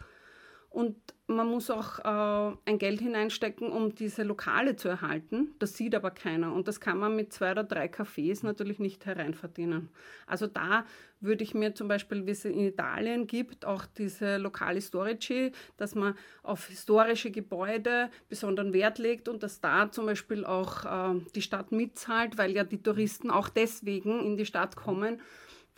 Und 0.70 0.98
man 1.36 1.48
muss 1.48 1.70
auch 1.70 2.00
äh, 2.00 2.56
ein 2.66 2.78
Geld 2.78 3.02
hineinstecken, 3.02 3.72
um 3.72 3.94
diese 3.96 4.24
Lokale 4.24 4.76
zu 4.76 4.88
erhalten. 4.88 5.56
Das 5.60 5.76
sieht 5.76 5.96
aber 5.96 6.12
keiner. 6.12 6.54
Und 6.54 6.68
das 6.68 6.80
kann 6.80 6.98
man 6.98 7.16
mit 7.16 7.34
zwei 7.34 7.52
oder 7.52 7.64
drei 7.64 7.86
Cafés 7.86 8.46
natürlich 8.46 8.80
nicht 8.80 9.06
hereinverdienen. 9.06 9.90
Also 10.28 10.48
da 10.48 10.86
würde 11.20 11.44
ich 11.44 11.54
mir 11.54 11.76
zum 11.76 11.88
Beispiel, 11.88 12.26
wie 12.26 12.32
es 12.32 12.46
in 12.46 12.60
Italien 12.60 13.28
gibt, 13.28 13.66
auch 13.66 13.86
diese 13.86 14.38
Lokale 14.38 14.82
Storici, 14.82 15.52
dass 15.78 15.96
man 15.96 16.16
auf 16.44 16.68
historische 16.68 17.32
Gebäude 17.32 18.10
besonderen 18.28 18.74
Wert 18.74 18.98
legt 18.98 19.28
und 19.30 19.44
dass 19.44 19.62
da 19.62 19.92
zum 19.92 20.06
Beispiel 20.06 20.46
auch 20.46 20.86
äh, 20.86 21.20
die 21.36 21.42
Stadt 21.42 21.72
mitzahlt, 21.72 22.38
weil 22.38 22.52
ja 22.52 22.64
die 22.64 22.82
Touristen 22.82 23.30
auch 23.30 23.50
deswegen 23.50 24.20
in 24.26 24.38
die 24.38 24.46
Stadt 24.46 24.76
kommen 24.76 25.20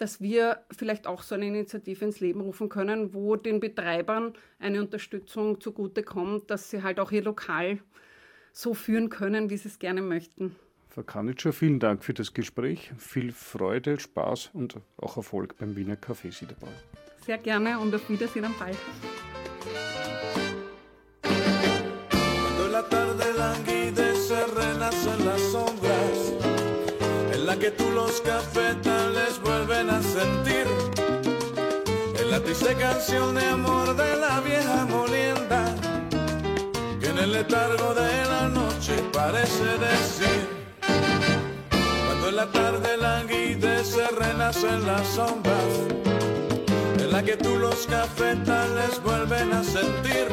dass 0.03 0.19
wir 0.19 0.57
vielleicht 0.69 1.07
auch 1.07 1.23
so 1.23 1.33
eine 1.33 1.47
Initiative 1.47 2.03
ins 2.03 2.19
Leben 2.19 2.41
rufen 2.41 2.67
können, 2.67 3.13
wo 3.13 3.37
den 3.37 3.61
Betreibern 3.61 4.33
eine 4.59 4.81
Unterstützung 4.81 5.61
zugutekommt, 5.61 6.51
dass 6.51 6.69
sie 6.69 6.83
halt 6.83 6.99
auch 6.99 7.13
ihr 7.13 7.23
Lokal 7.23 7.79
so 8.51 8.73
führen 8.73 9.09
können, 9.09 9.49
wie 9.49 9.55
sie 9.55 9.69
es 9.69 9.79
gerne 9.79 10.01
möchten. 10.01 10.57
Frau 10.89 11.03
Kanitscher, 11.03 11.53
vielen 11.53 11.79
Dank 11.79 12.03
für 12.03 12.13
das 12.13 12.33
Gespräch. 12.33 12.91
Viel 12.97 13.31
Freude, 13.31 13.97
Spaß 13.97 14.49
und 14.51 14.75
auch 14.97 15.15
Erfolg 15.15 15.57
beim 15.57 15.77
Wiener 15.77 15.95
Kaffeesiederbau. 15.95 16.67
Sehr 17.25 17.37
gerne 17.37 17.79
und 17.79 17.95
auf 17.95 18.09
Wiedersehen 18.09 18.43
am 18.43 18.53
Ball. 18.59 18.75
la 22.73 22.81
tarde 22.81 23.31
languidece, 23.37 24.02
la 27.53 27.59
que 27.59 27.69
tú 27.69 27.87
los 27.91 28.19
cafetales 28.21 29.39
vuelven 29.43 29.87
a 29.91 30.01
sentir. 30.01 30.65
En 32.19 32.31
la 32.31 32.39
triste 32.39 32.73
canción 32.75 33.35
de 33.35 33.45
amor 33.45 33.95
de 33.95 34.15
la 34.17 34.39
vieja 34.39 34.85
molienda, 34.85 35.75
que 36.99 37.09
en 37.09 37.17
el 37.19 37.31
letargo 37.31 37.93
de 37.93 38.25
la 38.25 38.47
noche 38.47 38.93
parece 39.13 39.65
decir. 39.89 40.41
Cuando 42.05 42.29
en 42.29 42.35
la 42.37 42.47
tarde 42.51 42.97
languidece, 42.97 44.07
renacen 44.19 44.87
las 44.87 45.05
sombras, 45.09 45.73
en 46.97 47.11
la 47.11 47.21
que 47.21 47.37
tú 47.37 47.59
los 47.59 47.85
cafetales 47.85 48.99
vuelven 49.03 49.53
a 49.53 49.63
sentir. 49.63 50.27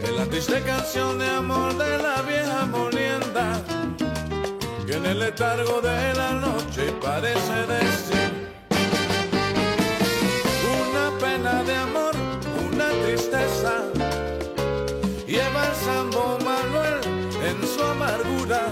En 0.00 0.16
la 0.16 0.24
triste 0.24 0.62
canción 0.62 1.18
de 1.18 1.28
amor 1.28 1.76
de 1.76 1.98
la 1.98 2.22
vieja 2.22 2.64
molienda, 2.64 3.62
en 4.96 5.04
el 5.06 5.18
letargo 5.18 5.80
de 5.82 6.14
la 6.14 6.32
noche 6.32 6.92
parece 7.02 7.56
decir. 7.66 8.30
Una 10.80 11.18
pena 11.18 11.62
de 11.62 11.74
amor, 11.76 12.14
una 12.70 12.88
tristeza, 13.04 13.74
lleva 15.26 15.68
el 15.68 15.74
Sambo 15.84 16.38
Manuel 16.44 17.00
en 17.48 17.68
su 17.68 17.82
amargura. 17.82 18.62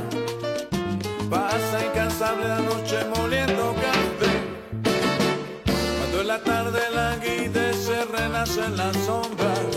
Pasa 1.29 1.85
incansable 1.85 2.49
la 2.49 2.61
noche 2.61 2.97
moliendo 3.17 3.75
café. 3.75 4.33
Cuando 5.99 6.21
en 6.23 6.29
la 6.29 6.43
tarde 6.43 6.81
languidece, 6.95 8.05
renacen 8.07 8.77
las 8.77 8.97
sombras 8.97 9.77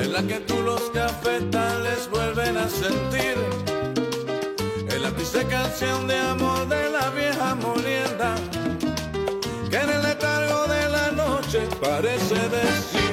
en 0.00 0.12
la 0.12 0.22
que 0.22 0.40
tú 0.40 0.62
los 0.62 0.82
cafetales 0.90 2.08
vuelven 2.10 2.56
a 2.56 2.68
sentir. 2.68 3.83
La 5.04 5.10
triste 5.10 5.46
canción 5.48 6.06
de 6.06 6.18
amor 6.18 6.66
de 6.66 6.90
la 6.90 7.10
vieja 7.10 7.54
molienda, 7.56 8.34
que 9.68 9.76
en 9.76 9.90
el 9.90 10.02
letargo 10.02 10.66
de 10.66 10.88
la 10.88 11.10
noche 11.10 11.68
parece 11.78 12.34
decir. 12.48 13.03